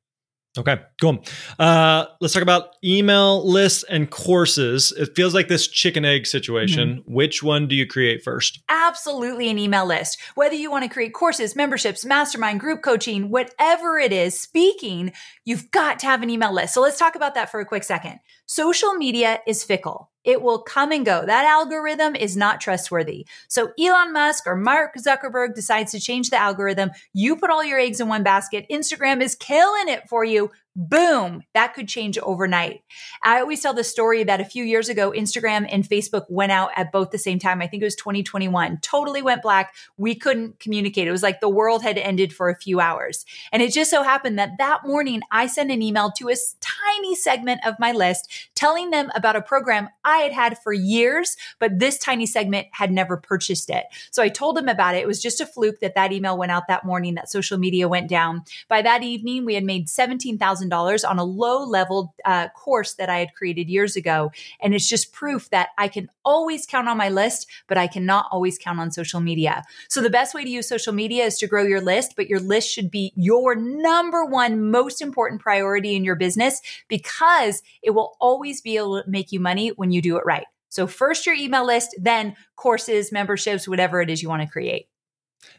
Okay, 0.57 0.81
cool. 1.01 1.25
Uh, 1.59 2.07
let's 2.21 2.33
talk 2.33 2.43
about 2.43 2.77
email 2.85 3.45
lists 3.49 3.85
and 3.91 4.09
courses. 4.09 4.93
It 4.97 5.17
feels 5.17 5.35
like 5.35 5.49
this 5.49 5.67
chicken 5.67 6.05
egg 6.05 6.27
situation. 6.27 6.99
Mm-hmm. 6.99 7.13
Which 7.13 7.43
one 7.43 7.67
do 7.67 7.75
you 7.75 7.87
create 7.89 8.23
first? 8.23 8.61
Absolutely 8.69 9.51
an 9.51 9.59
email 9.59 9.85
list. 9.85 10.21
Whether 10.37 10.55
you 10.55 10.71
want 10.71 10.85
to 10.85 10.91
create 10.91 11.13
courses, 11.13 11.57
memberships, 11.57 12.05
mastermind, 12.05 12.61
group 12.61 12.83
coaching, 12.83 13.31
whatever 13.31 13.99
it 13.99 14.13
is, 14.13 14.39
speaking, 14.39 15.13
you've 15.45 15.73
got 15.73 15.99
to 16.01 16.07
have 16.07 16.23
an 16.23 16.31
email 16.31 16.55
list. 16.55 16.75
So 16.75 16.81
let's 16.81 16.99
talk 16.99 17.17
about 17.17 17.35
that 17.35 17.51
for 17.51 17.59
a 17.59 17.67
quick 17.67 17.83
second. 17.83 18.21
Social 18.47 18.95
media 18.95 19.41
is 19.49 19.65
fickle. 19.65 20.11
It 20.25 20.43
will 20.43 20.63
come 20.63 20.91
and 20.91 21.05
go. 21.05 21.25
That 21.25 21.45
algorithm 21.45 22.17
is 22.17 22.37
not 22.37 22.61
trustworthy. 22.61 23.27
So 23.49 23.73
Elon 23.79 24.13
Musk 24.13 24.47
or 24.47 24.57
Mark 24.57 24.95
Zuckerberg 24.97 25.55
decides 25.55 25.93
to 25.93 26.01
change 26.01 26.31
the 26.31 26.41
algorithm. 26.41 26.91
You 27.13 27.37
put 27.37 27.51
all 27.51 27.65
your 27.65 27.79
eggs 27.79 28.01
in 28.01 28.09
one 28.09 28.23
basket. 28.23 28.67
Instagram 28.71 29.23
is 29.23 29.35
killing 29.35 29.89
it 29.89 30.09
for 30.09 30.25
you. 30.25 30.51
Boom, 30.77 31.43
that 31.55 31.73
could 31.73 31.87
change 31.87 32.19
overnight. 32.19 32.83
I 33.23 33.39
always 33.39 33.61
tell 33.61 33.75
the 33.75 33.85
story 33.85 34.25
that 34.25 34.41
a 34.41 34.45
few 34.45 34.65
years 34.65 34.89
ago, 34.89 35.13
Instagram 35.13 35.69
and 35.71 35.89
Facebook 35.89 36.25
went 36.29 36.51
out 36.51 36.71
at 36.75 36.91
both 36.91 37.13
the 37.13 37.19
same 37.19 37.39
time. 37.39 37.63
I 37.63 37.69
think 37.69 37.81
it 37.81 37.87
was 37.87 37.95
2021, 37.95 38.79
totally 38.83 39.23
went 39.23 39.43
black. 39.43 39.73
We 39.97 40.17
couldn't 40.17 40.59
communicate. 40.59 41.07
It 41.07 41.13
was 41.13 41.23
like 41.23 41.39
the 41.41 41.49
world 41.49 41.85
had 41.85 41.97
ended 41.97 42.33
for 42.33 42.49
a 42.49 42.57
few 42.57 42.81
hours. 42.81 43.25
And 43.53 43.63
it 43.63 43.73
just 43.73 43.89
so 43.89 44.03
happened 44.03 44.37
that 44.41 44.59
that 44.59 44.81
morning 44.85 45.23
I 45.31 45.47
sent 45.47 45.71
an 45.71 45.81
email 45.81 46.11
to 46.17 46.29
a 46.29 46.35
tiny 46.61 47.15
segment 47.15 47.61
of 47.65 47.77
my 47.79 47.93
list 47.93 48.51
telling 48.57 48.91
them 48.91 49.13
about 49.15 49.37
a 49.37 49.43
program 49.43 49.89
I 50.05 50.19
had 50.19 50.33
had 50.33 50.59
for 50.59 50.73
years, 50.73 51.37
but 51.61 51.79
this 51.79 51.99
tiny 51.99 52.27
segment 52.27 52.67
had 52.73 52.91
never 52.91 53.17
purchased 53.17 53.71
it. 53.71 53.85
So 54.11 54.25
I 54.25 54.29
told 54.29 54.57
them 54.57 54.69
about 54.69 54.97
it. 54.97 55.03
It 55.03 55.07
was 55.07 55.23
just 55.23 55.41
a 55.41 55.47
fluke 55.47 55.79
that 55.81 55.95
that 55.95 56.13
email 56.13 56.37
went 56.37 56.51
out 56.51 56.65
that 56.67 56.85
morning, 56.85 57.15
that 57.15 57.31
social 57.31 57.59
media 57.59 57.87
went 57.87 58.11
down. 58.11 58.43
By 58.69 58.83
that 58.83 59.05
evening, 59.05 59.45
we 59.45 59.55
had 59.55 59.63
made 59.63 59.89
17,000 59.89 60.64
$1,000 60.69 61.09
on 61.09 61.19
a 61.19 61.25
low 61.25 61.65
level 61.65 62.15
uh, 62.25 62.49
course 62.49 62.95
that 62.95 63.09
I 63.09 63.19
had 63.19 63.35
created 63.35 63.69
years 63.69 63.97
ago. 63.97 64.33
And 64.61 64.75
it's 64.75 64.89
just 64.89 65.13
proof 65.13 65.51
that 65.51 65.71
I 65.79 65.89
can 65.89 66.09
always 66.25 66.67
count 66.67 66.89
on 66.89 66.97
my 66.97 67.09
list, 67.09 67.47
but 67.67 67.79
I 67.79 67.87
cannot 67.87 68.27
always 68.31 68.59
count 68.59 68.81
on 68.81 68.91
social 68.91 69.21
media. 69.21 69.63
So 69.89 70.01
the 70.01 70.11
best 70.11 70.35
way 70.35 70.45
to 70.45 70.51
use 70.51 70.69
social 70.69 70.93
media 70.93 71.25
is 71.25 71.39
to 71.39 71.47
grow 71.47 71.63
your 71.63 71.81
list, 71.81 72.15
but 72.17 72.29
your 72.29 72.41
list 72.41 72.71
should 72.71 72.91
be 72.91 73.13
your 73.17 73.55
number 73.55 74.25
one 74.25 74.71
most 74.71 75.01
important 75.01 75.41
priority 75.41 75.95
in 75.95 76.05
your 76.05 76.17
business 76.17 76.61
because 76.89 77.63
it 77.83 77.91
will 77.91 78.17
always 78.21 78.61
be 78.61 78.77
able 78.77 79.03
to 79.03 79.09
make 79.09 79.33
you 79.33 79.41
money 79.41 79.69
when 79.71 79.91
you 79.91 80.01
do 80.03 80.17
it 80.17 80.25
right. 80.25 80.47
So 80.69 80.89
first 80.89 81.25
your 81.25 81.37
email 81.37 81.65
list, 81.65 81.95
then 82.01 82.35
courses, 82.57 83.13
memberships, 83.13 83.69
whatever 83.69 84.01
it 84.01 84.11
is 84.11 84.23
you 84.23 84.29
want 84.29 84.43
to 84.43 84.49
create. 84.49 84.89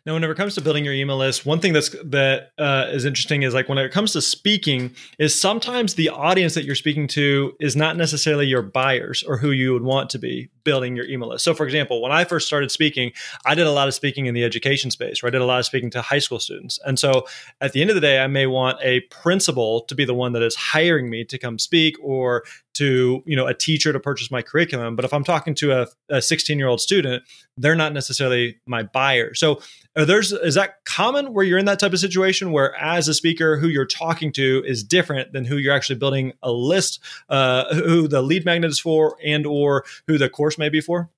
Now, 0.06 0.13
whenever 0.13 0.34
it 0.34 0.38
comes 0.38 0.56
to 0.56 0.62
building 0.62 0.86
your 0.86 0.93
email 0.93 1.17
list, 1.17 1.45
one 1.45 1.60
thing 1.60 1.74
that's 1.74 1.89
that 2.04 2.52
uh, 2.58 2.88
is 2.89 3.06
interesting 3.06 3.43
is 3.43 3.54
like 3.54 3.69
when 3.69 3.78
it 3.78 3.91
comes 3.91 4.13
to 4.13 4.21
speaking, 4.21 4.95
is 5.19 5.39
sometimes 5.39 5.95
the 5.95 6.10
audience 6.10 6.54
that 6.54 6.65
you're 6.65 6.76
speaking 6.76 7.08
to 7.10 7.56
is 7.60 7.76
not 7.76 7.98
necessarily 7.98 8.48
your 8.48 8.62
buyers 8.62 9.24
or 9.24 9.38
who 9.38 9.52
you 9.52 9.74
would 9.74 9.84
want 9.84 10.10
to 10.12 10.19
be 10.19 10.50
building 10.65 10.97
your 10.97 11.06
email 11.06 11.30
list. 11.30 11.45
So, 11.45 11.54
for 11.54 11.65
example, 11.65 12.01
when 12.01 12.12
I 12.12 12.25
first 12.25 12.45
started 12.45 12.71
speaking, 12.71 13.13
I 13.45 13.56
did 13.56 13.65
a 13.67 13.71
lot 13.71 13.88
of 13.88 13.93
speaking 13.93 14.25
in 14.25 14.34
the 14.34 14.43
education 14.43 14.91
space, 14.91 15.23
where 15.23 15.30
I 15.30 15.32
did 15.32 15.41
a 15.41 15.45
lot 15.45 15.60
of 15.60 15.65
speaking 15.65 15.89
to 15.91 16.01
high 16.01 16.19
school 16.19 16.39
students. 16.39 16.78
And 16.86 16.99
so, 16.99 17.25
at 17.62 17.71
the 17.71 17.80
end 17.80 17.89
of 17.89 17.95
the 17.95 18.01
day, 18.01 18.19
I 18.19 18.28
may 18.28 18.47
want 18.47 18.78
a 18.82 18.99
principal 19.01 19.82
to 19.84 19.95
be 19.95 20.04
the 20.04 20.13
one 20.13 20.34
that 20.34 20.41
is 20.41 20.56
hiring 20.56 21.10
me 21.10 21.23
to 21.23 21.38
come 21.38 21.58
speak, 21.58 21.95
or 22.01 22.43
to 22.75 23.23
you 23.25 23.36
know 23.36 23.47
a 23.47 23.54
teacher 23.54 23.91
to 23.91 23.99
purchase 23.99 24.30
my 24.30 24.41
curriculum 24.41 24.95
but 24.95 25.04
if 25.06 25.13
i'm 25.13 25.23
talking 25.23 25.56
to 25.56 25.88
a 26.10 26.21
16 26.21 26.60
year 26.60 26.67
old 26.67 26.80
student 26.80 27.23
they're 27.58 27.75
not 27.75 27.93
necessarily 27.93 28.58
my 28.65 28.84
buyer 28.84 29.34
so 29.34 29.60
there's 29.95 30.34
is 30.34 30.56
that 30.56 30.84
common 30.84 31.34
where 31.34 31.45
you're 31.45 31.58
in 31.58 31.65
that 31.65 31.80
type 31.80 31.93
of 31.93 31.99
situation 31.99 32.51
where 32.51 32.75
as 32.75 33.08
a 33.08 33.13
speaker 33.13 33.58
who 33.58 33.69
you're 33.69 33.86
talking 33.86 34.32
to 34.32 34.62
is 34.67 34.84
different 34.84 35.32
than 35.32 35.45
who 35.45 35.56
you're 35.56 35.73
actually 35.73 35.95
building 35.95 36.34
a 36.43 36.51
list 36.51 36.99
uh, 37.30 37.73
who 37.73 38.08
the 38.08 38.21
lead 38.21 38.43
magnet 38.43 38.69
is 38.69 38.80
for 38.80 39.17
and 39.23 39.45
or 39.45 39.86
who 40.08 40.17
the 40.17 40.30
course 40.30 40.55
may 40.58 40.70
be 40.70 40.82
for 40.82 41.10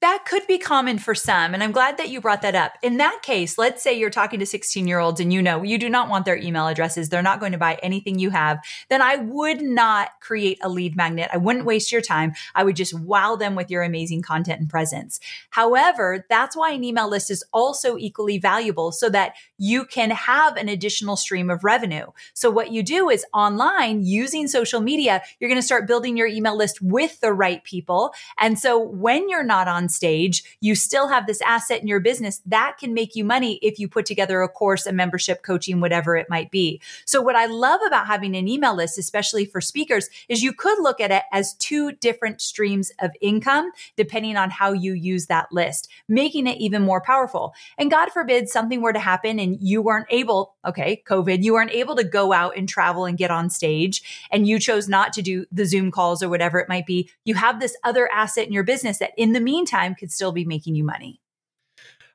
that 0.00 0.24
could 0.28 0.46
be 0.46 0.58
common 0.58 0.98
for 0.98 1.14
some. 1.14 1.54
And 1.54 1.62
I'm 1.62 1.72
glad 1.72 1.98
that 1.98 2.08
you 2.08 2.20
brought 2.20 2.42
that 2.42 2.54
up. 2.54 2.72
In 2.82 2.98
that 2.98 3.20
case, 3.22 3.58
let's 3.58 3.82
say 3.82 3.98
you're 3.98 4.10
talking 4.10 4.38
to 4.40 4.46
16 4.46 4.86
year 4.86 4.98
olds 4.98 5.20
and 5.20 5.32
you 5.32 5.42
know 5.42 5.62
you 5.62 5.78
do 5.78 5.88
not 5.88 6.08
want 6.08 6.24
their 6.24 6.36
email 6.36 6.66
addresses. 6.66 7.08
They're 7.08 7.22
not 7.22 7.40
going 7.40 7.52
to 7.52 7.58
buy 7.58 7.78
anything 7.82 8.18
you 8.18 8.30
have. 8.30 8.58
Then 8.90 9.02
I 9.02 9.16
would 9.16 9.62
not 9.62 10.10
create 10.20 10.58
a 10.62 10.68
lead 10.68 10.96
magnet. 10.96 11.30
I 11.32 11.38
wouldn't 11.38 11.64
waste 11.64 11.90
your 11.90 12.00
time. 12.00 12.32
I 12.54 12.64
would 12.64 12.76
just 12.76 12.94
wow 12.94 13.36
them 13.36 13.54
with 13.54 13.70
your 13.70 13.82
amazing 13.82 14.22
content 14.22 14.60
and 14.60 14.70
presence. 14.70 15.20
However, 15.50 16.26
that's 16.28 16.56
why 16.56 16.72
an 16.72 16.84
email 16.84 17.08
list 17.08 17.30
is 17.30 17.44
also 17.52 17.96
equally 17.96 18.38
valuable 18.38 18.92
so 18.92 19.08
that 19.10 19.34
you 19.58 19.84
can 19.84 20.10
have 20.10 20.56
an 20.56 20.68
additional 20.68 21.16
stream 21.16 21.50
of 21.50 21.64
revenue. 21.64 22.06
So 22.32 22.50
what 22.50 22.70
you 22.72 22.82
do 22.82 23.10
is 23.10 23.26
online 23.34 24.04
using 24.04 24.46
social 24.46 24.80
media, 24.80 25.22
you're 25.38 25.50
going 25.50 25.60
to 25.60 25.66
start 25.66 25.86
building 25.86 26.16
your 26.16 26.28
email 26.28 26.56
list 26.56 26.80
with 26.80 27.20
the 27.20 27.32
right 27.32 27.62
people. 27.64 28.12
And 28.38 28.58
so 28.58 28.78
when 28.78 29.28
you're 29.28 29.44
not 29.44 29.68
on 29.68 29.88
stage, 29.88 30.44
you 30.60 30.74
still 30.74 31.08
have 31.08 31.26
this 31.26 31.40
asset 31.42 31.82
in 31.82 31.88
your 31.88 32.00
business 32.00 32.40
that 32.46 32.76
can 32.78 32.94
make 32.94 33.16
you 33.16 33.24
money 33.24 33.58
if 33.60 33.78
you 33.78 33.88
put 33.88 34.06
together 34.06 34.40
a 34.42 34.48
course, 34.48 34.86
a 34.86 34.92
membership, 34.92 35.42
coaching, 35.42 35.80
whatever 35.80 36.16
it 36.16 36.30
might 36.30 36.50
be. 36.50 36.80
So 37.04 37.20
what 37.20 37.36
I 37.36 37.46
love 37.46 37.80
about 37.86 38.06
having 38.06 38.36
an 38.36 38.48
email 38.48 38.74
list, 38.74 38.98
especially 38.98 39.44
for 39.44 39.60
speakers, 39.60 40.08
is 40.28 40.42
you 40.42 40.52
could 40.52 40.78
look 40.80 41.00
at 41.00 41.10
it 41.10 41.24
as 41.32 41.54
two 41.54 41.92
different 41.92 42.40
streams 42.40 42.92
of 43.00 43.10
income, 43.20 43.72
depending 43.96 44.36
on 44.36 44.50
how 44.50 44.72
you 44.72 44.92
use 44.92 45.26
that 45.26 45.50
list, 45.50 45.88
making 46.08 46.46
it 46.46 46.58
even 46.58 46.82
more 46.82 47.00
powerful. 47.00 47.54
And 47.76 47.90
God 47.90 48.10
forbid 48.10 48.48
something 48.48 48.80
were 48.80 48.92
to 48.92 49.00
happen 49.00 49.38
and 49.38 49.47
you 49.60 49.80
weren't 49.80 50.06
able, 50.10 50.56
okay, 50.66 51.02
COVID, 51.06 51.42
you 51.42 51.54
weren't 51.54 51.70
able 51.70 51.96
to 51.96 52.04
go 52.04 52.32
out 52.32 52.56
and 52.56 52.68
travel 52.68 53.04
and 53.04 53.16
get 53.16 53.30
on 53.30 53.48
stage 53.50 54.02
and 54.30 54.46
you 54.46 54.58
chose 54.58 54.88
not 54.88 55.12
to 55.14 55.22
do 55.22 55.46
the 55.50 55.64
Zoom 55.64 55.90
calls 55.90 56.22
or 56.22 56.28
whatever 56.28 56.58
it 56.58 56.68
might 56.68 56.86
be. 56.86 57.08
You 57.24 57.34
have 57.34 57.60
this 57.60 57.76
other 57.84 58.10
asset 58.12 58.46
in 58.46 58.52
your 58.52 58.64
business 58.64 58.98
that 58.98 59.12
in 59.16 59.32
the 59.32 59.40
meantime 59.40 59.94
could 59.94 60.12
still 60.12 60.32
be 60.32 60.44
making 60.44 60.74
you 60.74 60.84
money. 60.84 61.20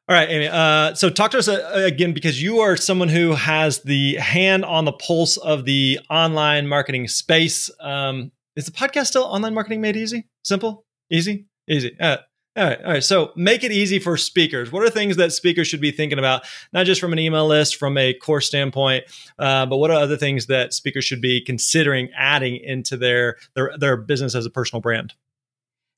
All 0.09 0.15
right, 0.15 0.29
Amy. 0.29 0.47
Uh, 0.47 0.93
so 0.95 1.09
talk 1.09 1.31
to 1.31 1.37
us 1.37 1.47
uh, 1.47 1.71
again 1.73 2.11
because 2.11 2.41
you 2.41 2.59
are 2.59 2.75
someone 2.75 3.07
who 3.07 3.33
has 3.33 3.83
the 3.83 4.15
hand 4.15 4.65
on 4.65 4.83
the 4.83 4.91
pulse 4.91 5.37
of 5.37 5.63
the 5.63 5.99
online 6.09 6.67
marketing 6.67 7.07
space. 7.07 7.69
Um, 7.79 8.33
is 8.57 8.65
the 8.65 8.73
podcast 8.73 9.07
still 9.07 9.23
online 9.23 9.53
marketing 9.53 9.79
made 9.79 9.95
easy? 9.95 10.27
Simple, 10.43 10.85
easy, 11.09 11.45
easy. 11.69 11.95
Uh, 11.97 12.17
all 12.55 12.63
right, 12.63 12.83
all 12.83 12.91
right. 12.91 13.03
So 13.03 13.31
make 13.35 13.63
it 13.63 13.71
easy 13.71 13.97
for 13.97 14.15
speakers. 14.15 14.71
What 14.71 14.83
are 14.83 14.89
things 14.89 15.17
that 15.17 15.33
speakers 15.33 15.67
should 15.67 15.81
be 15.81 15.91
thinking 15.91 16.19
about, 16.19 16.43
not 16.71 16.85
just 16.85 17.01
from 17.01 17.11
an 17.11 17.17
email 17.17 17.47
list, 17.47 17.77
from 17.77 17.97
a 17.97 18.13
course 18.13 18.45
standpoint, 18.45 19.05
uh, 19.39 19.65
but 19.65 19.77
what 19.77 19.89
are 19.89 19.99
other 19.99 20.17
things 20.17 20.45
that 20.47 20.71
speakers 20.73 21.03
should 21.03 21.21
be 21.21 21.41
considering 21.41 22.09
adding 22.15 22.57
into 22.57 22.95
their 22.95 23.37
their 23.55 23.75
their 23.79 23.97
business 23.97 24.35
as 24.35 24.45
a 24.45 24.51
personal 24.51 24.81
brand? 24.81 25.13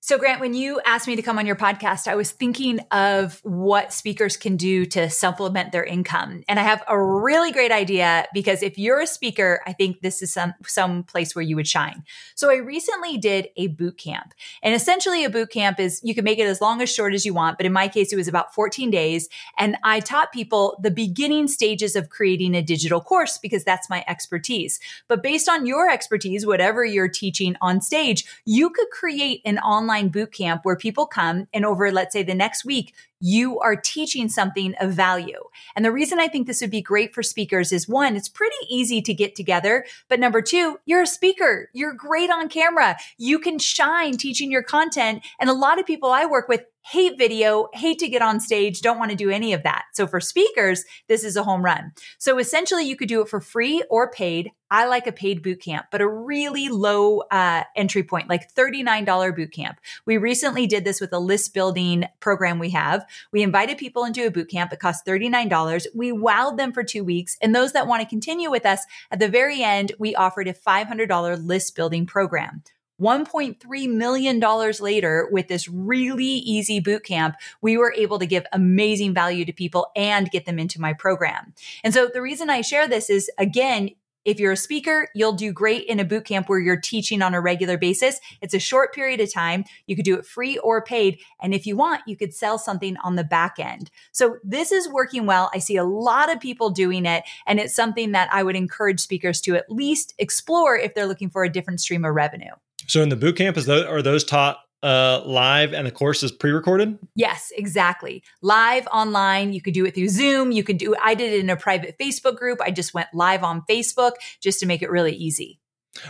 So, 0.05 0.19
Grant, 0.19 0.39
when 0.39 0.53
you 0.53 0.79
asked 0.85 1.07
me 1.07 1.15
to 1.15 1.23
come 1.23 1.39
on 1.39 1.47
your 1.47 1.55
podcast, 1.55 2.07
I 2.07 2.13
was 2.13 2.29
thinking 2.29 2.79
of 2.91 3.39
what 3.41 3.91
speakers 3.91 4.37
can 4.37 4.55
do 4.55 4.85
to 4.85 5.09
supplement 5.09 5.71
their 5.71 5.83
income. 5.83 6.43
And 6.47 6.59
I 6.59 6.61
have 6.61 6.83
a 6.87 7.01
really 7.01 7.51
great 7.51 7.71
idea 7.71 8.27
because 8.31 8.61
if 8.61 8.77
you're 8.77 8.99
a 8.99 9.07
speaker, 9.07 9.61
I 9.65 9.73
think 9.73 10.01
this 10.01 10.21
is 10.21 10.31
some, 10.31 10.53
some 10.67 11.01
place 11.01 11.35
where 11.35 11.41
you 11.41 11.55
would 11.55 11.67
shine. 11.67 12.03
So, 12.35 12.51
I 12.51 12.57
recently 12.57 13.17
did 13.17 13.49
a 13.57 13.65
boot 13.65 13.97
camp. 13.97 14.35
And 14.61 14.75
essentially, 14.75 15.25
a 15.25 15.29
boot 15.31 15.49
camp 15.49 15.79
is 15.79 16.01
you 16.03 16.13
can 16.13 16.23
make 16.23 16.37
it 16.37 16.45
as 16.45 16.61
long 16.61 16.83
as 16.83 16.93
short 16.93 17.15
as 17.15 17.25
you 17.25 17.33
want. 17.33 17.57
But 17.57 17.65
in 17.65 17.73
my 17.73 17.87
case, 17.87 18.13
it 18.13 18.15
was 18.15 18.27
about 18.27 18.53
14 18.53 18.91
days. 18.91 19.27
And 19.57 19.75
I 19.83 20.01
taught 20.01 20.31
people 20.31 20.77
the 20.83 20.91
beginning 20.91 21.47
stages 21.47 21.95
of 21.95 22.11
creating 22.11 22.53
a 22.53 22.61
digital 22.61 23.01
course 23.01 23.39
because 23.39 23.63
that's 23.63 23.89
my 23.89 24.05
expertise. 24.07 24.79
But 25.07 25.23
based 25.23 25.49
on 25.49 25.65
your 25.65 25.89
expertise, 25.89 26.45
whatever 26.45 26.85
you're 26.85 27.09
teaching 27.09 27.55
on 27.59 27.81
stage, 27.81 28.23
you 28.45 28.69
could 28.69 28.91
create 28.91 29.41
an 29.45 29.57
online 29.57 29.94
online 29.95 30.09
boot 30.09 30.31
camp 30.31 30.61
where 30.63 30.75
people 30.75 31.05
come 31.05 31.47
and 31.53 31.65
over, 31.65 31.91
let's 31.91 32.13
say 32.13 32.23
the 32.23 32.35
next 32.35 32.65
week, 32.65 32.93
you 33.19 33.59
are 33.59 33.75
teaching 33.75 34.29
something 34.29 34.75
of 34.79 34.91
value. 34.91 35.41
And 35.75 35.83
the 35.83 35.91
reason 35.91 36.19
I 36.19 36.27
think 36.27 36.47
this 36.47 36.61
would 36.61 36.71
be 36.71 36.81
great 36.81 37.13
for 37.13 37.23
speakers 37.23 37.71
is 37.71 37.87
one, 37.87 38.15
it's 38.15 38.29
pretty 38.29 38.55
easy 38.69 39.01
to 39.01 39.13
get 39.13 39.35
together. 39.35 39.85
But 40.09 40.19
number 40.19 40.41
two, 40.41 40.79
you're 40.85 41.01
a 41.01 41.07
speaker. 41.07 41.69
You're 41.73 41.93
great 41.93 42.29
on 42.29 42.49
camera. 42.49 42.97
You 43.17 43.39
can 43.39 43.59
shine 43.59 44.17
teaching 44.17 44.51
your 44.51 44.63
content. 44.63 45.23
And 45.39 45.49
a 45.49 45.53
lot 45.53 45.79
of 45.79 45.85
people 45.85 46.09
I 46.09 46.25
work 46.25 46.47
with 46.47 46.65
hate 46.85 47.17
video, 47.17 47.67
hate 47.73 47.97
to 47.97 48.07
get 48.07 48.21
on 48.21 48.39
stage, 48.39 48.81
don't 48.81 48.99
want 48.99 49.09
to 49.09 49.17
do 49.17 49.31
any 49.31 49.53
of 49.53 49.63
that. 49.63 49.85
So 49.93 50.05
for 50.05 50.19
speakers, 50.19 50.85
this 51.07 51.23
is 51.23 51.35
a 51.35 51.43
home 51.43 51.65
run. 51.65 51.93
So 52.19 52.37
essentially, 52.37 52.83
you 52.83 52.95
could 52.95 53.09
do 53.09 53.21
it 53.21 53.29
for 53.29 53.41
free 53.41 53.83
or 53.89 54.11
paid. 54.11 54.51
I 54.69 54.85
like 54.85 55.07
a 55.07 55.11
paid 55.11 55.41
boot 55.41 55.61
camp, 55.61 55.87
but 55.91 56.01
a 56.01 56.07
really 56.07 56.69
low 56.69 57.21
uh, 57.31 57.63
entry 57.75 58.03
point, 58.03 58.29
like 58.29 58.53
$39 58.53 59.35
boot 59.35 59.51
camp. 59.51 59.79
We 60.05 60.17
recently 60.17 60.67
did 60.67 60.85
this 60.85 61.01
with 61.01 61.13
a 61.13 61.19
list 61.19 61.53
building 61.53 62.05
program 62.19 62.59
we 62.59 62.71
have. 62.71 63.04
We 63.31 63.43
invited 63.43 63.77
people 63.77 64.05
into 64.05 64.25
a 64.25 64.31
boot 64.31 64.49
camp. 64.49 64.73
It 64.73 64.79
cost 64.79 65.05
$39. 65.05 65.85
We 65.93 66.11
wowed 66.11 66.57
them 66.57 66.73
for 66.73 66.83
two 66.83 67.03
weeks. 67.03 67.37
And 67.41 67.55
those 67.55 67.73
that 67.73 67.87
want 67.87 68.01
to 68.01 68.07
continue 68.07 68.51
with 68.51 68.65
us 68.65 68.85
at 69.11 69.19
the 69.19 69.29
very 69.29 69.63
end, 69.63 69.93
we 69.99 70.15
offered 70.15 70.47
a 70.47 70.53
$500 70.53 71.45
list 71.45 71.75
building 71.75 72.05
program. 72.05 72.63
$1.3 73.01 73.89
million 73.89 74.39
later, 74.79 75.27
with 75.31 75.47
this 75.47 75.67
really 75.67 76.25
easy 76.25 76.79
boot 76.79 77.03
camp, 77.03 77.35
we 77.61 77.77
were 77.77 77.93
able 77.97 78.19
to 78.19 78.25
give 78.25 78.45
amazing 78.53 79.13
value 79.13 79.43
to 79.45 79.51
people 79.51 79.91
and 79.95 80.31
get 80.31 80.45
them 80.45 80.59
into 80.59 80.79
my 80.79 80.93
program. 80.93 81.53
And 81.83 81.93
so 81.93 82.09
the 82.11 82.21
reason 82.21 82.49
I 82.49 82.61
share 82.61 82.87
this 82.87 83.09
is 83.09 83.29
again, 83.37 83.89
if 84.25 84.39
you're 84.39 84.51
a 84.51 84.57
speaker, 84.57 85.07
you'll 85.13 85.33
do 85.33 85.53
great 85.53 85.85
in 85.85 85.99
a 85.99 86.03
boot 86.03 86.25
camp 86.25 86.49
where 86.49 86.59
you're 86.59 86.79
teaching 86.79 87.21
on 87.21 87.33
a 87.33 87.41
regular 87.41 87.77
basis. 87.77 88.19
It's 88.41 88.53
a 88.53 88.59
short 88.59 88.93
period 88.93 89.21
of 89.21 89.31
time. 89.31 89.63
You 89.85 89.95
could 89.95 90.05
do 90.05 90.17
it 90.17 90.25
free 90.25 90.57
or 90.57 90.83
paid. 90.83 91.19
And 91.41 91.53
if 91.53 91.65
you 91.65 91.77
want, 91.77 92.01
you 92.07 92.17
could 92.17 92.33
sell 92.33 92.57
something 92.57 92.97
on 93.03 93.15
the 93.15 93.23
back 93.23 93.59
end. 93.59 93.91
So 94.11 94.37
this 94.43 94.71
is 94.71 94.89
working 94.89 95.25
well. 95.25 95.51
I 95.53 95.59
see 95.59 95.77
a 95.77 95.83
lot 95.83 96.31
of 96.31 96.39
people 96.39 96.71
doing 96.71 97.05
it. 97.05 97.23
And 97.45 97.59
it's 97.59 97.75
something 97.75 98.11
that 98.11 98.29
I 98.33 98.43
would 98.43 98.55
encourage 98.55 98.99
speakers 98.99 99.39
to 99.41 99.55
at 99.55 99.69
least 99.69 100.13
explore 100.17 100.75
if 100.77 100.95
they're 100.95 101.07
looking 101.07 101.29
for 101.29 101.43
a 101.43 101.49
different 101.49 101.79
stream 101.79 102.03
of 102.03 102.15
revenue. 102.15 102.51
So 102.87 103.01
in 103.01 103.09
the 103.09 103.15
boot 103.15 103.37
camp, 103.37 103.57
is 103.57 103.65
those, 103.65 103.85
are 103.85 104.01
those 104.01 104.23
taught 104.23 104.59
uh, 104.85 105.23
live 105.25 105.73
and 105.73 105.87
the 105.87 105.91
course 105.91 106.21
is 106.21 106.31
pre-recorded? 106.31 106.99
Yes, 107.15 107.51
exactly. 107.57 108.23
Live 108.43 108.87
online. 108.93 109.51
You 109.51 109.61
could 109.61 109.73
do 109.73 109.85
it 109.85 109.95
through 109.95 110.09
Zoom. 110.09 110.51
You 110.51 110.63
could 110.63 110.77
do. 110.77 110.95
I 111.03 111.15
did 111.15 111.33
it 111.33 111.39
in 111.39 111.49
a 111.49 111.57
private 111.57 111.97
Facebook 111.99 112.37
group. 112.37 112.61
I 112.61 112.69
just 112.69 112.93
went 112.93 113.07
live 113.13 113.43
on 113.43 113.63
Facebook 113.67 114.11
just 114.41 114.59
to 114.59 114.67
make 114.67 114.83
it 114.83 114.91
really 114.91 115.13
easy. 115.15 115.59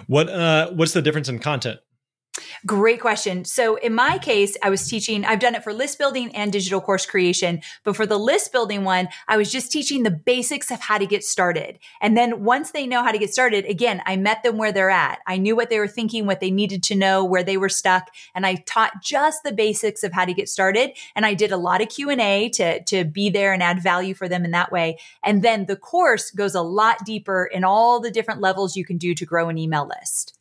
What 0.08 0.30
uh, 0.30 0.72
What's 0.72 0.92
the 0.92 1.02
difference 1.02 1.30
in 1.30 1.40
content? 1.40 1.80
Great 2.66 3.00
question. 3.00 3.46
So 3.46 3.76
in 3.76 3.94
my 3.94 4.18
case, 4.18 4.56
I 4.62 4.70
was 4.70 4.88
teaching, 4.88 5.26
I've 5.26 5.40
done 5.40 5.56
it 5.56 5.64
for 5.64 5.74
list 5.74 5.98
building 5.98 6.36
and 6.36 6.52
digital 6.52 6.82
course 6.82 7.06
creation. 7.06 7.62
But 7.84 7.96
for 7.96 8.06
the 8.06 8.20
list 8.20 8.52
building 8.52 8.84
one, 8.84 9.08
I 9.28 9.38
was 9.38 9.52
just 9.52 9.72
teaching 9.72 10.04
the 10.04 10.12
basics 10.12 10.72
of 10.72 10.80
how 10.80 10.98
to 10.98 11.06
get 11.06 11.24
started. 11.24 11.80
And 12.02 12.18
then 12.18 12.44
once 12.44 12.72
they 12.72 12.88
know 12.88 13.04
how 13.04 13.12
to 13.12 13.18
get 13.18 13.34
started, 13.34 13.66
again, 13.66 14.02
I 14.06 14.16
met 14.16 14.44
them 14.44 14.58
where 14.58 14.72
they're 14.72 14.90
at. 14.90 15.20
I 15.28 15.38
knew 15.38 15.56
what 15.56 15.70
they 15.70 15.80
were 15.80 15.88
thinking, 15.88 16.26
what 16.26 16.40
they 16.40 16.52
needed 16.52 16.84
to 16.84 16.96
know, 16.96 17.24
where 17.24 17.44
they 17.44 17.58
were 17.58 17.70
stuck. 17.70 18.10
And 18.34 18.46
I 18.46 18.56
taught 18.66 19.02
just 19.04 19.44
the 19.44 19.52
basics 19.52 20.04
of 20.04 20.14
how 20.14 20.26
to 20.26 20.34
get 20.34 20.50
started. 20.50 20.92
And 21.16 21.26
I 21.26 21.34
did 21.34 21.52
a 21.52 21.58
lot 21.58 21.82
of 21.82 21.90
Q 21.90 22.10
and 22.10 22.22
A 22.22 22.50
to, 22.50 22.84
to 22.84 23.04
be 23.06 23.30
there 23.30 23.54
and 23.54 23.64
add 23.64 23.82
value 23.82 24.14
for 24.14 24.28
them 24.28 24.46
in 24.46 24.52
that 24.52 24.72
way. 24.72 24.98
And 25.24 25.42
then 25.42 25.66
the 25.66 25.76
course 25.76 26.32
goes 26.32 26.56
a 26.56 26.62
lot 26.62 27.06
deeper 27.06 27.46
in 27.46 27.64
all 27.64 28.00
the 28.00 28.12
different 28.12 28.42
levels 28.42 28.76
you 28.76 28.86
can 28.86 28.98
do 28.98 29.14
to 29.14 29.26
grow 29.26 29.50
an 29.50 29.58
email 29.58 29.88
list. 29.88 30.35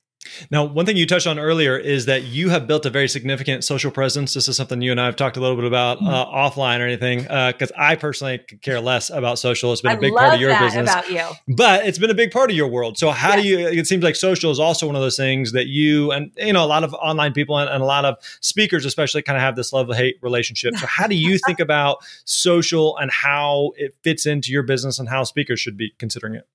Now, 0.51 0.64
one 0.64 0.87
thing 0.87 0.97
you 0.97 1.07
touched 1.07 1.27
on 1.27 1.38
earlier 1.38 1.77
is 1.77 2.07
that 2.07 2.25
you 2.25 2.51
have 2.51 2.66
built 2.66 2.87
a 2.87 2.90
very 2.90 3.09
significant 3.09 3.64
social 3.64 3.90
presence. 3.90 4.35
This 4.35 4.49
is 4.49 4.57
something 4.57 4.81
you 4.83 4.90
and 4.90 5.01
I 5.01 5.07
have 5.07 5.16
talked 5.16 5.37
a 5.37 5.40
little 5.40 5.57
bit 5.57 5.64
about 5.64 5.99
mm-hmm. 5.99 6.09
uh, 6.09 6.27
offline 6.27 6.81
or 6.81 6.85
anything, 6.85 7.23
because 7.23 7.73
uh, 7.73 7.79
I 7.79 7.97
personally 7.97 8.38
care 8.62 8.81
less 8.81 9.11
about 9.11 9.38
social. 9.38 9.73
It's 9.73 9.83
been 9.83 9.92
I 9.92 9.94
a 9.94 10.01
big 10.01 10.14
part 10.14 10.35
of 10.35 10.40
your 10.40 10.59
business, 10.59 10.90
about 10.90 11.11
you. 11.11 11.23
but 11.49 11.87
it's 11.87 11.99
been 11.99 12.11
a 12.11 12.14
big 12.14 12.31
part 12.31 12.51
of 12.51 12.57
your 12.57 12.68
world. 12.68 12.99
So, 12.99 13.11
how 13.11 13.35
yes. 13.35 13.42
do 13.42 13.49
you? 13.49 13.59
It 13.68 13.87
seems 13.87 14.03
like 14.03 14.16
social 14.16 14.51
is 14.51 14.61
also 14.61 14.87
one 14.87 14.97
of 14.97 15.03
those 15.03 15.16
things 15.16 15.53
that 15.53 15.66
you 15.66 16.12
and 16.12 16.33
you 16.37 16.53
know 16.53 16.64
a 16.64 16.66
lot 16.66 16.85
of 16.85 16.94
online 16.94 17.33
people 17.33 17.59
and, 17.59 17.70
and 17.70 17.83
a 17.83 17.87
lot 17.87 18.05
of 18.05 18.16
speakers, 18.40 18.85
especially, 18.85 19.23
kind 19.23 19.37
of 19.37 19.42
have 19.42 19.57
this 19.57 19.73
love 19.73 19.94
hate 19.94 20.16
relationship. 20.23 20.77
So, 20.77 20.87
how 20.87 21.07
do 21.07 21.14
you 21.14 21.38
think 21.47 21.61
about 21.61 21.99
social 22.25 22.97
and 22.99 23.11
how 23.11 23.73
it 23.77 23.94
fits 24.03 24.27
into 24.27 24.53
your 24.53 24.62
business 24.62 24.99
and 24.99 25.09
how 25.09 25.25
speakers 25.25 25.61
should 25.61 25.77
be 25.77 25.92
considering 25.99 26.35
it? 26.35 26.47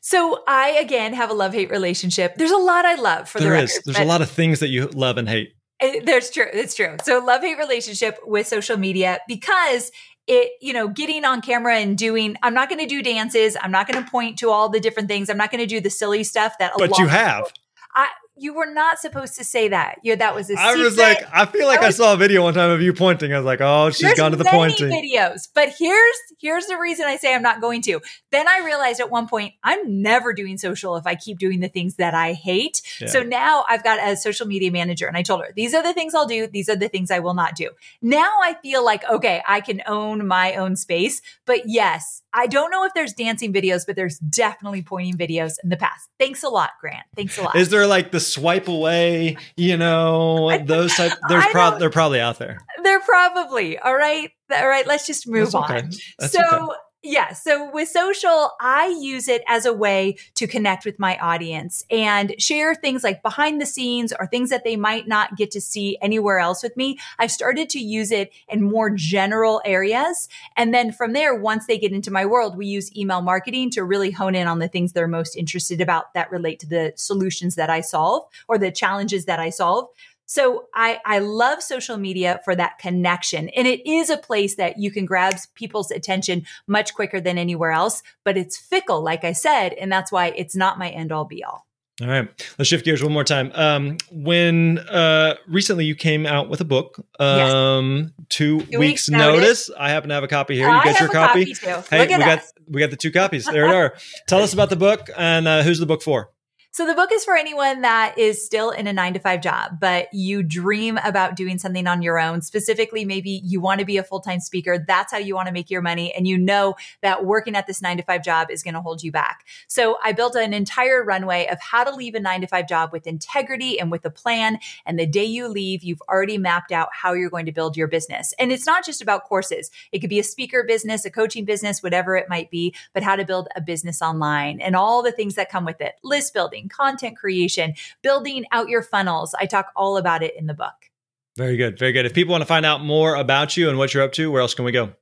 So 0.00 0.42
I 0.46 0.70
again 0.70 1.12
have 1.12 1.30
a 1.30 1.34
love 1.34 1.52
hate 1.52 1.70
relationship. 1.70 2.34
There's 2.36 2.50
a 2.50 2.56
lot 2.56 2.84
I 2.84 2.94
love 2.94 3.28
for 3.28 3.38
there 3.38 3.52
the 3.52 3.62
is. 3.62 3.80
There's 3.84 3.98
a 3.98 4.04
lot 4.04 4.22
of 4.22 4.30
things 4.30 4.60
that 4.60 4.68
you 4.68 4.86
love 4.88 5.18
and 5.18 5.28
hate. 5.28 5.54
Uh, 5.80 5.92
there's 6.04 6.30
true. 6.30 6.46
It's 6.52 6.74
true. 6.74 6.96
So 7.04 7.18
love 7.24 7.42
hate 7.42 7.58
relationship 7.58 8.18
with 8.24 8.46
social 8.46 8.76
media 8.76 9.18
because 9.28 9.90
it, 10.26 10.52
you 10.60 10.72
know, 10.72 10.88
getting 10.88 11.24
on 11.24 11.42
camera 11.42 11.76
and 11.76 11.98
doing, 11.98 12.36
I'm 12.42 12.54
not 12.54 12.68
going 12.68 12.80
to 12.80 12.86
do 12.86 13.02
dances. 13.02 13.56
I'm 13.60 13.72
not 13.72 13.90
going 13.90 14.02
to 14.02 14.10
point 14.10 14.38
to 14.38 14.50
all 14.50 14.68
the 14.68 14.80
different 14.80 15.08
things. 15.08 15.28
I'm 15.28 15.36
not 15.36 15.50
going 15.50 15.62
to 15.62 15.66
do 15.66 15.80
the 15.80 15.90
silly 15.90 16.22
stuff 16.24 16.54
that. 16.58 16.72
But 16.78 16.98
you 16.98 17.08
have. 17.08 17.52
I, 17.94 18.08
you 18.40 18.54
were 18.54 18.72
not 18.72 18.98
supposed 18.98 19.36
to 19.36 19.44
say 19.44 19.68
that. 19.68 19.98
You 20.02 20.16
that 20.16 20.34
was 20.34 20.50
a 20.50 20.54
I 20.58 20.74
was 20.74 20.96
like, 20.96 21.18
I 21.30 21.44
feel 21.44 21.66
like 21.66 21.80
I, 21.80 21.88
was, 21.88 22.00
I, 22.00 22.04
saw 22.04 22.14
a 22.14 22.16
video 22.16 22.42
one 22.42 22.54
time 22.54 22.70
of 22.70 22.80
you 22.80 22.94
pointing. 22.94 23.34
I 23.34 23.36
was 23.36 23.44
like, 23.44 23.60
oh, 23.60 23.90
she's 23.90 24.14
gone 24.14 24.30
to 24.30 24.36
the 24.38 24.46
pointing. 24.46 24.88
Videos, 24.88 25.46
but 25.54 25.68
here's 25.78 26.16
here's 26.40 26.66
the 26.66 26.78
reason 26.78 27.04
I 27.04 27.16
say 27.16 27.34
I'm 27.34 27.42
not 27.42 27.60
going 27.60 27.82
to. 27.82 28.00
Then 28.32 28.48
I 28.48 28.60
realized 28.64 28.98
at 28.98 29.10
one 29.10 29.28
point 29.28 29.52
I'm 29.62 30.00
never 30.00 30.32
doing 30.32 30.56
social 30.56 30.96
if 30.96 31.06
I 31.06 31.16
keep 31.16 31.38
doing 31.38 31.60
the 31.60 31.68
things 31.68 31.96
that 31.96 32.14
I 32.14 32.32
hate. 32.32 32.80
Yeah. 32.98 33.08
So 33.08 33.22
now 33.22 33.64
I've 33.68 33.84
got 33.84 33.98
a 34.02 34.16
social 34.16 34.46
media 34.46 34.72
manager, 34.72 35.06
and 35.06 35.18
I 35.18 35.22
told 35.22 35.42
her 35.42 35.52
these 35.54 35.74
are 35.74 35.82
the 35.82 35.92
things 35.92 36.14
I'll 36.14 36.26
do. 36.26 36.46
These 36.46 36.70
are 36.70 36.76
the 36.76 36.88
things 36.88 37.10
I 37.10 37.18
will 37.18 37.34
not 37.34 37.54
do. 37.54 37.70
Now 38.00 38.32
I 38.42 38.54
feel 38.62 38.82
like 38.82 39.04
okay, 39.08 39.42
I 39.46 39.60
can 39.60 39.82
own 39.86 40.26
my 40.26 40.54
own 40.54 40.76
space. 40.76 41.20
But 41.44 41.68
yes, 41.68 42.22
I 42.32 42.46
don't 42.46 42.70
know 42.70 42.84
if 42.84 42.94
there's 42.94 43.12
dancing 43.12 43.52
videos, 43.52 43.84
but 43.86 43.96
there's 43.96 44.18
definitely 44.18 44.82
pointing 44.82 45.14
videos 45.14 45.54
in 45.62 45.70
the 45.70 45.76
past. 45.76 46.08
Thanks 46.18 46.42
a 46.42 46.48
lot, 46.48 46.70
Grant. 46.80 47.04
Thanks 47.16 47.38
a 47.38 47.42
lot. 47.42 47.56
Is 47.56 47.70
there 47.70 47.86
like 47.86 48.12
the 48.12 48.20
swipe 48.20 48.68
away? 48.68 49.36
You 49.56 49.76
know, 49.76 50.58
those 50.64 50.94
type. 50.94 51.12
There's 51.28 51.46
probably 51.46 51.80
they're 51.80 51.90
probably 51.90 52.20
out 52.20 52.38
there. 52.38 52.58
They're 52.82 53.00
probably 53.00 53.78
all 53.78 53.96
right. 53.96 54.30
All 54.52 54.68
right. 54.68 54.86
Let's 54.86 55.06
just 55.06 55.28
move 55.28 55.54
okay. 55.54 55.78
on. 55.78 55.90
That's 56.18 56.32
so. 56.32 56.40
Okay 56.44 56.74
Yeah. 57.02 57.32
So 57.32 57.70
with 57.72 57.88
social, 57.88 58.50
I 58.60 58.94
use 59.00 59.26
it 59.26 59.42
as 59.48 59.64
a 59.64 59.72
way 59.72 60.16
to 60.34 60.46
connect 60.46 60.84
with 60.84 60.98
my 60.98 61.16
audience 61.16 61.82
and 61.90 62.34
share 62.38 62.74
things 62.74 63.02
like 63.02 63.22
behind 63.22 63.58
the 63.58 63.64
scenes 63.64 64.12
or 64.12 64.26
things 64.26 64.50
that 64.50 64.64
they 64.64 64.76
might 64.76 65.08
not 65.08 65.34
get 65.34 65.50
to 65.52 65.62
see 65.62 65.96
anywhere 66.02 66.38
else 66.38 66.62
with 66.62 66.76
me. 66.76 66.98
I've 67.18 67.30
started 67.30 67.70
to 67.70 67.78
use 67.78 68.12
it 68.12 68.32
in 68.48 68.62
more 68.62 68.90
general 68.90 69.62
areas. 69.64 70.28
And 70.58 70.74
then 70.74 70.92
from 70.92 71.14
there, 71.14 71.34
once 71.34 71.66
they 71.66 71.78
get 71.78 71.92
into 71.92 72.10
my 72.10 72.26
world, 72.26 72.58
we 72.58 72.66
use 72.66 72.94
email 72.94 73.22
marketing 73.22 73.70
to 73.70 73.84
really 73.84 74.10
hone 74.10 74.34
in 74.34 74.46
on 74.46 74.58
the 74.58 74.68
things 74.68 74.92
they're 74.92 75.08
most 75.08 75.36
interested 75.36 75.80
about 75.80 76.12
that 76.12 76.30
relate 76.30 76.60
to 76.60 76.66
the 76.66 76.92
solutions 76.96 77.54
that 77.54 77.70
I 77.70 77.80
solve 77.80 78.24
or 78.46 78.58
the 78.58 78.70
challenges 78.70 79.24
that 79.24 79.40
I 79.40 79.48
solve. 79.48 79.88
So 80.30 80.68
I, 80.72 81.00
I 81.04 81.18
love 81.18 81.60
social 81.60 81.96
media 81.96 82.40
for 82.44 82.54
that 82.54 82.78
connection. 82.78 83.48
And 83.48 83.66
it 83.66 83.84
is 83.84 84.10
a 84.10 84.16
place 84.16 84.54
that 84.54 84.78
you 84.78 84.92
can 84.92 85.04
grab 85.04 85.34
people's 85.56 85.90
attention 85.90 86.46
much 86.68 86.94
quicker 86.94 87.20
than 87.20 87.36
anywhere 87.36 87.72
else, 87.72 88.04
but 88.24 88.36
it's 88.36 88.56
fickle, 88.56 89.02
like 89.02 89.24
I 89.24 89.32
said. 89.32 89.72
And 89.72 89.90
that's 89.90 90.12
why 90.12 90.28
it's 90.36 90.54
not 90.54 90.78
my 90.78 90.88
end 90.90 91.10
all 91.10 91.24
be 91.24 91.42
all. 91.42 91.66
All 92.00 92.06
right, 92.06 92.28
let's 92.58 92.68
shift 92.68 92.84
gears 92.84 93.02
one 93.02 93.12
more 93.12 93.24
time. 93.24 93.50
Um, 93.56 93.96
when 94.12 94.78
uh, 94.78 95.34
recently 95.48 95.84
you 95.84 95.96
came 95.96 96.26
out 96.26 96.48
with 96.48 96.60
a 96.60 96.64
book, 96.64 97.04
um, 97.18 97.98
yes. 97.98 98.26
two, 98.28 98.60
two, 98.60 98.78
weeks, 98.78 98.78
weeks 98.78 99.10
notice. 99.10 99.68
notice. 99.68 99.70
I 99.76 99.90
happen 99.90 100.10
to 100.10 100.14
have 100.14 100.24
a 100.24 100.28
copy 100.28 100.54
here. 100.54 100.72
You 100.72 100.82
get 100.84 101.00
your 101.00 101.08
copy. 101.08 101.52
copy 101.54 101.86
hey, 101.90 102.06
we 102.06 102.14
us. 102.14 102.20
got 102.20 102.42
we 102.68 102.80
got 102.80 102.90
the 102.90 102.96
two 102.96 103.10
copies. 103.10 103.46
There 103.46 103.66
it 103.66 103.74
are. 103.74 103.96
Tell 104.28 104.42
us 104.42 104.52
about 104.52 104.70
the 104.70 104.76
book 104.76 105.10
and 105.18 105.48
uh, 105.48 105.62
who's 105.64 105.80
the 105.80 105.86
book 105.86 106.02
for. 106.02 106.30
So 106.72 106.86
the 106.86 106.94
book 106.94 107.10
is 107.12 107.24
for 107.24 107.34
anyone 107.34 107.80
that 107.80 108.16
is 108.16 108.46
still 108.46 108.70
in 108.70 108.86
a 108.86 108.92
nine 108.92 109.12
to 109.14 109.18
five 109.18 109.42
job, 109.42 109.80
but 109.80 110.06
you 110.12 110.44
dream 110.44 111.00
about 111.02 111.34
doing 111.34 111.58
something 111.58 111.88
on 111.88 112.00
your 112.00 112.16
own. 112.16 112.42
Specifically, 112.42 113.04
maybe 113.04 113.40
you 113.42 113.60
want 113.60 113.80
to 113.80 113.84
be 113.84 113.96
a 113.96 114.04
full 114.04 114.20
time 114.20 114.38
speaker. 114.38 114.78
That's 114.78 115.10
how 115.10 115.18
you 115.18 115.34
want 115.34 115.48
to 115.48 115.52
make 115.52 115.68
your 115.68 115.82
money. 115.82 116.14
And 116.14 116.28
you 116.28 116.38
know 116.38 116.76
that 117.02 117.24
working 117.24 117.56
at 117.56 117.66
this 117.66 117.82
nine 117.82 117.96
to 117.96 118.04
five 118.04 118.22
job 118.22 118.52
is 118.52 118.62
going 118.62 118.74
to 118.74 118.80
hold 118.80 119.02
you 119.02 119.10
back. 119.10 119.48
So 119.66 119.98
I 120.04 120.12
built 120.12 120.36
an 120.36 120.54
entire 120.54 121.02
runway 121.02 121.48
of 121.48 121.58
how 121.60 121.82
to 121.82 121.92
leave 121.92 122.14
a 122.14 122.20
nine 122.20 122.40
to 122.42 122.46
five 122.46 122.68
job 122.68 122.92
with 122.92 123.04
integrity 123.04 123.80
and 123.80 123.90
with 123.90 124.04
a 124.04 124.10
plan. 124.10 124.60
And 124.86 124.96
the 124.96 125.06
day 125.06 125.24
you 125.24 125.48
leave, 125.48 125.82
you've 125.82 126.02
already 126.02 126.38
mapped 126.38 126.70
out 126.70 126.90
how 126.92 127.14
you're 127.14 127.30
going 127.30 127.46
to 127.46 127.52
build 127.52 127.76
your 127.76 127.88
business. 127.88 128.32
And 128.38 128.52
it's 128.52 128.66
not 128.66 128.86
just 128.86 129.02
about 129.02 129.24
courses. 129.24 129.72
It 129.90 129.98
could 129.98 130.10
be 130.10 130.20
a 130.20 130.24
speaker 130.24 130.62
business, 130.62 131.04
a 131.04 131.10
coaching 131.10 131.44
business, 131.44 131.82
whatever 131.82 132.14
it 132.14 132.28
might 132.28 132.48
be, 132.48 132.76
but 132.92 133.02
how 133.02 133.16
to 133.16 133.24
build 133.24 133.48
a 133.56 133.60
business 133.60 134.00
online 134.00 134.60
and 134.60 134.76
all 134.76 135.02
the 135.02 135.10
things 135.10 135.34
that 135.34 135.50
come 135.50 135.64
with 135.64 135.80
it. 135.80 135.94
List 136.04 136.32
building 136.32 136.59
marketing, 136.60 136.68
content 136.68 137.16
creation, 137.16 137.74
building 138.02 138.44
out 138.52 138.68
your 138.68 138.82
funnels. 138.82 139.34
I 139.38 139.46
talk 139.46 139.66
all 139.76 139.96
about 139.96 140.22
it 140.22 140.34
in 140.36 140.46
the 140.46 140.54
book. 140.54 140.90
Very 141.36 141.56
good. 141.56 141.78
Very 141.78 141.92
good. 141.92 142.06
If 142.06 142.14
people 142.14 142.32
want 142.32 142.42
to 142.42 142.46
find 142.46 142.66
out 142.66 142.82
more 142.82 143.14
about 143.14 143.56
you 143.56 143.68
and 143.68 143.78
what 143.78 143.94
you're 143.94 144.02
up 144.02 144.12
to, 144.12 144.30
where 144.30 144.42
else 144.42 144.54
can 144.54 144.64
we 144.64 144.72
go? 144.72 144.92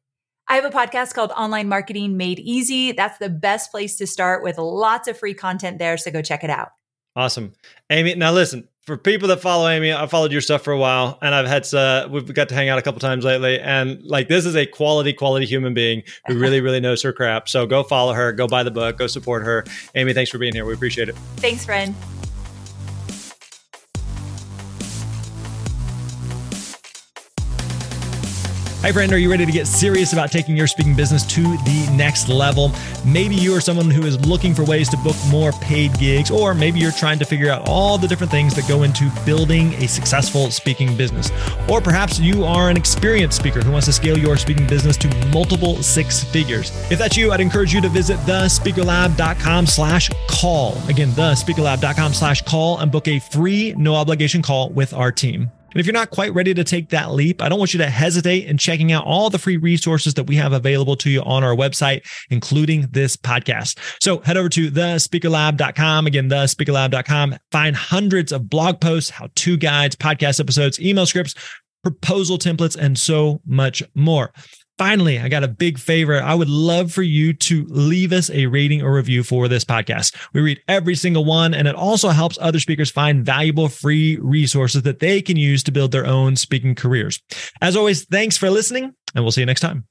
I 0.47 0.55
have 0.55 0.65
a 0.65 0.71
podcast 0.71 1.15
called 1.15 1.31
Online 1.33 1.69
Marketing 1.69 2.17
Made 2.17 2.39
Easy. 2.39 2.93
That's 2.93 3.19
the 3.19 3.29
best 3.29 3.71
place 3.71 3.97
to 3.97 4.07
start 4.07 4.43
with 4.43 4.57
lots 4.57 5.09
of 5.09 5.19
free 5.19 5.35
content 5.35 5.79
there. 5.79 5.97
So 5.99 6.11
go 6.11 6.23
check 6.23 6.43
it 6.43 6.51
out. 6.51 6.71
Awesome. 7.17 7.53
Amy, 7.91 8.15
now 8.15 8.33
listen, 8.33 8.69
for 8.89 8.97
people 8.97 9.29
that 9.29 9.43
follow 9.43 9.69
Amy, 9.69 9.93
I 9.93 10.07
followed 10.07 10.33
your 10.33 10.41
stuff 10.41 10.63
for 10.63 10.73
a 10.73 10.79
while, 10.79 11.19
and 11.21 11.35
I've 11.35 11.47
had 11.47 11.73
uh, 11.75 12.09
we've 12.11 12.33
got 12.33 12.49
to 12.49 12.55
hang 12.55 12.71
out 12.71 12.79
a 12.79 12.83
couple 12.83 13.01
times 13.01 13.23
lately, 13.23 13.61
and 13.61 14.03
like 14.03 14.29
this 14.29 14.47
is 14.47 14.57
a 14.57 14.65
quality, 14.65 15.13
quality 15.13 15.45
human 15.45 15.75
being 15.75 16.05
who 16.27 16.39
really, 16.41 16.63
really 16.63 16.81
knows 16.81 17.03
her 17.03 17.13
crap. 17.13 17.51
So 17.51 17.67
go 17.67 17.83
follow 17.83 18.15
her, 18.15 18.33
go 18.33 18.49
buy 18.49 18.63
the 18.63 18.71
book, 18.71 18.97
go 18.97 19.07
support 19.07 19.45
her. 19.45 19.65
Amy, 19.95 20.15
thanks 20.15 20.31
for 20.31 20.39
being 20.39 20.55
here. 20.55 20.65
We 20.65 20.73
appreciate 20.73 21.11
it. 21.11 21.17
Thanks, 21.37 21.67
friend. 21.67 21.95
Hi, 28.83 28.93
friend. 28.93 29.13
Are 29.13 29.19
you 29.19 29.29
ready 29.29 29.45
to 29.45 29.51
get 29.51 29.67
serious 29.67 30.13
about 30.13 30.31
taking 30.31 30.57
your 30.57 30.69
speaking 30.69 30.95
business 30.95 31.27
to 31.35 31.43
the 31.43 31.93
next 31.97 32.29
level? 32.29 32.71
Maybe 33.05 33.35
you 33.35 33.53
are 33.57 33.61
someone 33.61 33.91
who 33.91 34.07
is 34.07 34.25
looking 34.25 34.55
for 34.55 34.63
ways 34.63 34.89
to 34.91 34.97
book 34.99 35.17
more 35.31 35.51
paid 35.51 35.99
gigs, 35.99 36.31
or 36.31 36.55
maybe 36.55 36.79
you're 36.79 36.93
trying 36.93 37.19
to 37.19 37.25
figure 37.25 37.51
out 37.51 37.69
all 37.69 37.99
the 37.99 38.07
different 38.07 38.31
things 38.31 38.55
that 38.55 38.69
go 38.69 38.85
into 38.85 39.11
building 39.27 39.75
a 39.83 39.89
successful 39.89 40.53
speaking 40.53 40.97
business. 40.97 41.33
Or 41.69 41.81
perhaps 41.81 42.21
you 42.21 42.45
are 42.45 42.71
an 42.71 42.77
experienced 42.77 43.37
speaker 43.37 43.63
who 43.63 43.73
wants 43.73 43.87
to 43.87 43.93
scale 43.93 44.17
your 44.17 44.37
speaking 44.37 44.69
business 44.69 44.97
to 44.99 45.09
multiple 45.31 45.83
six 45.83 46.23
figures. 46.23 46.71
If 46.89 47.01
that's 47.01 47.17
you, 47.17 47.33
I'd 47.33 47.41
encourage 47.41 47.75
you 47.75 47.81
to 47.81 47.89
visit 47.89 48.17
thespeakerlab.com 48.19 49.67
slash 49.67 50.09
call. 50.29 50.79
Again, 50.89 51.09
thespeakerlab.com 51.09 52.15
slash 52.15 52.43
call 52.43 52.79
and 52.79 52.93
book 52.93 53.09
a 53.09 53.19
free, 53.19 53.75
no 53.77 53.97
obligation 53.97 54.41
call 54.41 54.71
with 54.71 54.95
our 54.95 55.11
team. 55.11 55.51
And 55.79 55.81
if 55.81 55.87
you're 55.87 55.93
not 55.93 56.11
quite 56.11 56.35
ready 56.35 56.55
to 56.55 56.65
take 56.65 56.89
that 56.89 57.13
leap, 57.13 57.41
I 57.41 57.49
don't 57.49 57.61
want 57.61 57.73
you 57.73 57.79
to 57.79 57.89
hesitate 57.89 58.47
in 58.47 58.59
checking 58.59 58.91
out 58.91 59.05
all 59.05 59.31
the 59.31 59.39
free 59.39 59.59
resources 59.59 60.15
that 60.15 60.25
we 60.25 60.35
have 60.35 60.53
available 60.53 60.97
to 60.97 61.09
you 61.09 61.23
on 61.23 61.45
our 61.45 61.55
website, 61.55 62.05
including 62.31 62.89
this 62.91 63.17
podcast. 63.17 63.79
So 64.03 64.19
head 64.19 64.37
over 64.37 64.49
to 64.49 64.73
thespeakerlab.com. 64.73 66.09
Again, 66.09 66.29
thespeakerlab.com. 66.29 67.37
Find 67.53 67.77
hundreds 67.77 68.33
of 68.33 68.51
blog 68.51 68.81
posts, 68.81 69.11
how 69.11 69.29
to 69.33 69.57
guides, 69.57 69.95
podcast 69.95 70.41
episodes, 70.41 70.81
email 70.81 71.07
scripts, 71.07 71.37
proposal 71.85 72.39
templates, 72.39 72.75
and 72.77 72.99
so 72.99 73.41
much 73.47 73.81
more. 73.95 74.33
Finally, 74.79 75.19
I 75.19 75.29
got 75.29 75.43
a 75.43 75.49
big 75.49 75.77
favor. 75.77 76.23
I 76.23 76.35
would 76.35 76.49
love 76.49 76.93
for 76.93 77.03
you 77.03 77.33
to 77.33 77.67
leave 77.69 78.13
us 78.13 78.31
a 78.31 78.47
rating 78.47 78.81
or 78.81 78.95
review 78.95 79.25
for 79.25 79.49
this 79.49 79.65
podcast. 79.65 80.15
We 80.33 80.41
read 80.41 80.63
every 80.69 80.95
single 80.95 81.25
one, 81.25 81.53
and 81.53 81.67
it 81.67 81.75
also 81.75 82.11
helps 82.11 82.39
other 82.41 82.61
speakers 82.61 82.91
find 82.91 83.27
valuable 83.27 83.69
free 83.69 84.17
resources 84.19 84.83
that 84.83 85.01
they 85.01 85.21
can 85.21 85.37
use 85.37 85.65
to 85.65 85.73
build 85.73 85.91
their 85.91 86.07
own 86.07 86.37
speaking 86.37 86.77
careers. 86.77 87.21
As 87.61 87.75
always, 87.75 88.05
thanks 88.05 88.37
for 88.37 88.51
listening, 88.51 88.95
and 89.15 89.25
we'll 89.25 89.33
see 89.33 89.41
you 89.41 89.47
next 89.47 89.63
time. 89.63 89.85